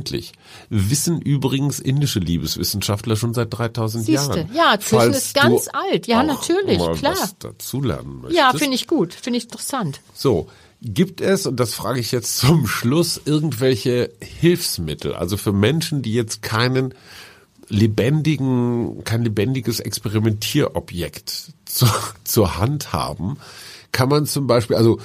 Wissen 0.70 1.22
übrigens 1.22 1.80
indische 1.80 2.20
Liebeswissenschaftler 2.20 3.16
schon 3.16 3.34
seit 3.34 3.54
3000 3.54 4.06
Siehste. 4.06 4.40
Jahren. 4.40 4.50
Ja, 4.54 4.78
Falls 4.80 5.18
ist 5.18 5.36
ganz 5.36 5.68
alt. 5.72 6.08
Ja, 6.08 6.24
natürlich, 6.24 6.78
klar. 6.78 7.14
Was 7.14 7.38
dazulernen 7.38 8.22
möchtest. 8.22 8.38
Ja, 8.38 8.54
finde 8.54 8.76
ich 8.76 8.88
gut, 8.88 9.14
finde 9.14 9.38
ich 9.38 9.46
interessant. 9.46 10.02
So, 10.14 10.48
gibt 10.82 11.22
es, 11.22 11.46
und 11.46 11.60
das 11.60 11.74
frage 11.74 12.00
ich 12.00 12.12
jetzt 12.12 12.38
zum 12.40 12.68
Schluss, 12.68 13.20
irgendwelche 13.26 14.12
Hilfsmittel, 14.20 15.14
also 15.14 15.38
für 15.38 15.54
Menschen, 15.54 16.02
die 16.02 16.14
jetzt 16.14 16.42
keinen 16.42 16.94
lebendigen, 17.68 19.04
kein 19.04 19.24
lebendiges 19.24 19.80
Experimentierobjekt 19.80 21.54
zu, 21.66 21.88
zur 22.24 22.58
Hand 22.58 22.94
haben, 22.94 23.38
kann 23.92 24.10
man 24.10 24.26
zum 24.26 24.48
Beispiel, 24.48 24.76
also 24.76 25.00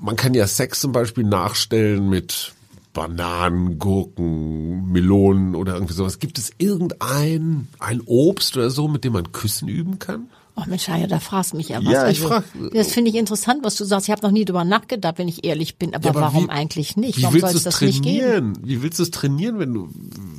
man 0.00 0.16
kann 0.16 0.34
ja 0.34 0.46
Sex 0.46 0.80
zum 0.80 0.92
Beispiel 0.92 1.24
nachstellen 1.24 2.08
mit 2.08 2.52
Bananen, 2.92 3.78
Gurken, 3.78 4.90
Melonen 4.90 5.54
oder 5.54 5.74
irgendwie 5.74 5.94
sowas. 5.94 6.18
Gibt 6.18 6.38
es 6.38 6.50
irgendein 6.58 7.68
ein 7.78 8.00
Obst 8.06 8.56
oder 8.56 8.70
so, 8.70 8.88
mit 8.88 9.04
dem 9.04 9.12
man 9.12 9.32
Küssen 9.32 9.68
üben 9.68 9.98
kann? 9.98 10.28
Oh 10.56 10.62
Mensch, 10.66 10.88
ja, 10.88 11.06
da 11.06 11.20
fragst 11.20 11.54
mich 11.54 11.68
ja 11.68 11.78
was. 11.84 11.84
Ja, 11.92 12.08
ich 12.08 12.20
also, 12.20 12.28
frag- 12.28 12.44
Das 12.74 12.90
finde 12.90 13.10
ich 13.10 13.16
interessant, 13.16 13.60
was 13.62 13.76
du 13.76 13.84
sagst. 13.84 14.08
Ich 14.08 14.12
habe 14.12 14.22
noch 14.26 14.32
nie 14.32 14.44
drüber 14.44 14.64
nachgedacht, 14.64 15.16
wenn 15.18 15.28
ich 15.28 15.44
ehrlich 15.46 15.76
bin. 15.76 15.94
Aber, 15.94 16.06
Ja, 16.06 16.10
aber 16.10 16.20
warum 16.22 16.46
wie- 16.46 16.50
eigentlich 16.50 16.96
nicht? 16.96 17.16
Wie 17.18 17.22
Warum 17.22 17.34
willst 17.34 17.44
soll 17.46 17.52
du 17.52 17.58
es 17.58 17.64
das 17.64 17.80
nicht 17.80 18.02
geben? 18.02 18.18
trainieren? 18.24 18.58
Wie 18.64 18.82
willst 18.82 18.98
du 18.98 19.04
es 19.04 19.12
trainieren, 19.12 19.60
wenn 19.60 19.72
du, 19.72 19.88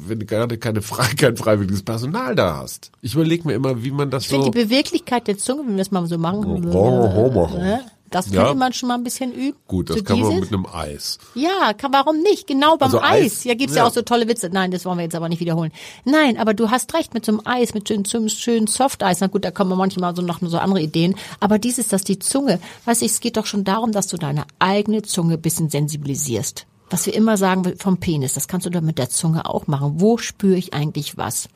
wenn 0.07 0.19
du 0.19 0.25
gerade 0.25 0.57
keine 0.57 0.81
frei, 0.81 1.07
kein 1.15 1.37
freiwilliges 1.37 1.83
Personal 1.83 2.35
da 2.35 2.57
hast? 2.57 2.91
Ich 3.01 3.13
überlege 3.13 3.47
mir 3.47 3.53
immer, 3.53 3.81
wie 3.81 3.91
man 3.91 4.09
das 4.11 4.23
Ich 4.23 4.29
finde 4.29 4.45
so. 4.47 4.51
die 4.51 4.59
Beweglichkeit 4.65 5.25
der 5.29 5.37
Zunge, 5.37 5.61
wenn 5.61 5.71
wir 5.71 5.77
das 5.77 5.91
mal 5.91 6.05
so 6.05 6.17
machen, 6.17 6.69
Ja. 6.69 7.79
Das 8.11 8.25
könnte 8.25 8.37
Ja. 8.37 8.53
man 8.53 8.73
schon 8.73 8.89
mal 8.89 8.95
ein 8.95 9.03
bisschen 9.03 9.31
üben. 9.33 9.57
Gut, 9.67 9.89
das 9.89 9.97
So 9.97 10.03
kann 10.03 10.19
man 10.19 10.29
dieses. 10.31 10.49
mit 10.49 10.53
einem 10.53 10.65
Eis. 10.73 11.17
Ja, 11.35 11.73
kann, 11.73 11.93
warum 11.93 12.21
nicht? 12.21 12.47
Genau 12.47 12.77
beim 12.77 12.87
Also 12.87 13.01
Eis. 13.01 13.25
Eis, 13.37 13.43
Ja, 13.43 13.53
gibt's 13.53 13.75
ja. 13.75 13.83
ja. 13.83 13.87
auch 13.89 13.93
so 13.93 14.01
tolle 14.01 14.27
Witze. 14.27 14.49
Nein, 14.51 14.71
das 14.71 14.85
wollen 14.85 14.97
wir 14.97 15.03
jetzt 15.03 15.15
aber 15.15 15.29
nicht 15.29 15.39
wiederholen. 15.39 15.71
Nein, 16.05 16.37
aber 16.37 16.53
du 16.53 16.69
hast 16.71 16.93
recht 16.93 17.13
mit 17.13 17.25
so 17.25 17.31
einem 17.33 17.41
Eis, 17.45 17.73
mit 17.73 17.87
so 17.87 17.93
einem 17.93 18.05
schönen, 18.05 18.29
schönen 18.29 18.67
Soft-Eis. 18.67 19.19
Na 19.21 19.27
gut, 19.27 19.45
da 19.45 19.51
kommen 19.51 19.77
manchmal 19.77 20.15
so 20.15 20.21
noch 20.21 20.39
so 20.41 20.57
andere 20.57 20.81
Ideen. 20.81 21.15
Aber 21.39 21.59
dieses, 21.59 21.87
dass 21.87 22.03
die 22.03 22.19
Zunge, 22.19 22.59
weißt 22.85 23.01
du, 23.01 23.05
es 23.05 23.19
geht 23.19 23.37
doch 23.37 23.45
schon 23.45 23.63
darum, 23.63 23.91
dass 23.91 24.07
du 24.07 24.17
deine 24.17 24.45
eigene 24.59 25.01
Zunge 25.03 25.35
ein 25.35 25.41
bisschen 25.41 25.69
sensibilisierst. 25.69 26.65
Was 26.91 27.05
wir 27.05 27.13
immer 27.13 27.37
sagen 27.37 27.75
vom 27.77 27.97
Penis, 27.97 28.33
das 28.33 28.47
kannst 28.47 28.65
du 28.65 28.71
doch 28.71 28.81
mit 28.81 28.97
der 28.97 29.09
Zunge 29.09 29.45
auch 29.47 29.67
machen. 29.67 29.93
Wo 30.01 30.17
spüre 30.17 30.57
ich 30.57 30.73
eigentlich 30.73 31.17
was? 31.17 31.47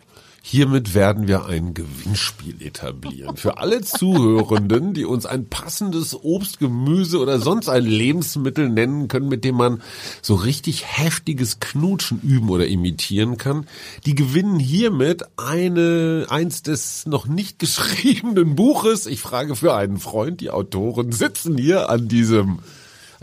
Hiermit 0.45 0.93
werden 0.93 1.29
wir 1.29 1.45
ein 1.45 1.73
Gewinnspiel 1.73 2.61
etablieren. 2.61 3.37
Für 3.37 3.59
alle 3.59 3.79
Zuhörenden, 3.79 4.93
die 4.93 5.05
uns 5.05 5.25
ein 5.25 5.47
passendes 5.47 6.21
Obst, 6.21 6.59
Gemüse 6.59 7.19
oder 7.19 7.39
sonst 7.39 7.69
ein 7.69 7.85
Lebensmittel 7.85 8.67
nennen 8.67 9.07
können, 9.07 9.29
mit 9.29 9.45
dem 9.45 9.55
man 9.55 9.81
so 10.21 10.35
richtig 10.35 10.85
heftiges 10.85 11.61
Knutschen 11.61 12.19
üben 12.21 12.49
oder 12.49 12.67
imitieren 12.67 13.37
kann, 13.37 13.67
die 14.05 14.15
gewinnen 14.15 14.59
hiermit 14.59 15.23
eine, 15.37 16.25
eins 16.27 16.61
des 16.61 17.05
noch 17.05 17.25
nicht 17.25 17.57
geschriebenen 17.63 18.55
Buches. 18.55 19.05
Ich 19.05 19.21
frage 19.21 19.55
für 19.55 19.73
einen 19.75 19.97
Freund. 19.97 20.41
Die 20.41 20.49
Autoren 20.49 21.13
sitzen 21.13 21.57
hier 21.57 21.89
an 21.89 22.09
diesem 22.09 22.59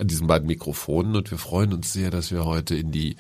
an 0.01 0.09
diesen 0.09 0.27
beiden 0.27 0.47
Mikrofonen 0.47 1.15
und 1.15 1.31
wir 1.31 1.39
freuen 1.39 1.73
uns 1.73 1.93
sehr, 1.93 2.11
dass 2.11 2.31
wir 2.31 2.45
heute 2.45 2.75
in 2.75 2.91
die 2.91 3.17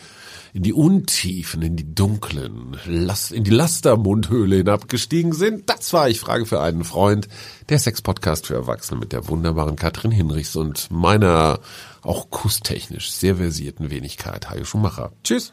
in 0.52 0.62
die 0.62 0.72
Untiefen, 0.72 1.62
in 1.62 1.76
die 1.76 1.94
dunklen, 1.94 2.76
Last, 2.86 3.30
in 3.30 3.44
die 3.44 3.50
Lastermundhöhle 3.50 4.56
hinabgestiegen 4.56 5.32
sind. 5.32 5.68
Das 5.70 5.92
war 5.92 6.08
ich 6.08 6.18
frage 6.18 6.46
für 6.46 6.60
einen 6.60 6.84
Freund, 6.84 7.28
der 7.68 7.78
Sex-Podcast 7.78 8.46
für 8.46 8.54
Erwachsene 8.54 8.98
mit 8.98 9.12
der 9.12 9.28
wunderbaren 9.28 9.76
Katrin 9.76 10.10
Hinrichs 10.10 10.56
und 10.56 10.90
meiner 10.90 11.60
auch 12.02 12.30
kusstechnisch 12.30 13.12
sehr 13.12 13.36
versierten 13.36 13.90
Wenigkeit 13.90 14.50
Hajo 14.50 14.64
Schumacher. 14.64 15.12
Tschüss. 15.22 15.52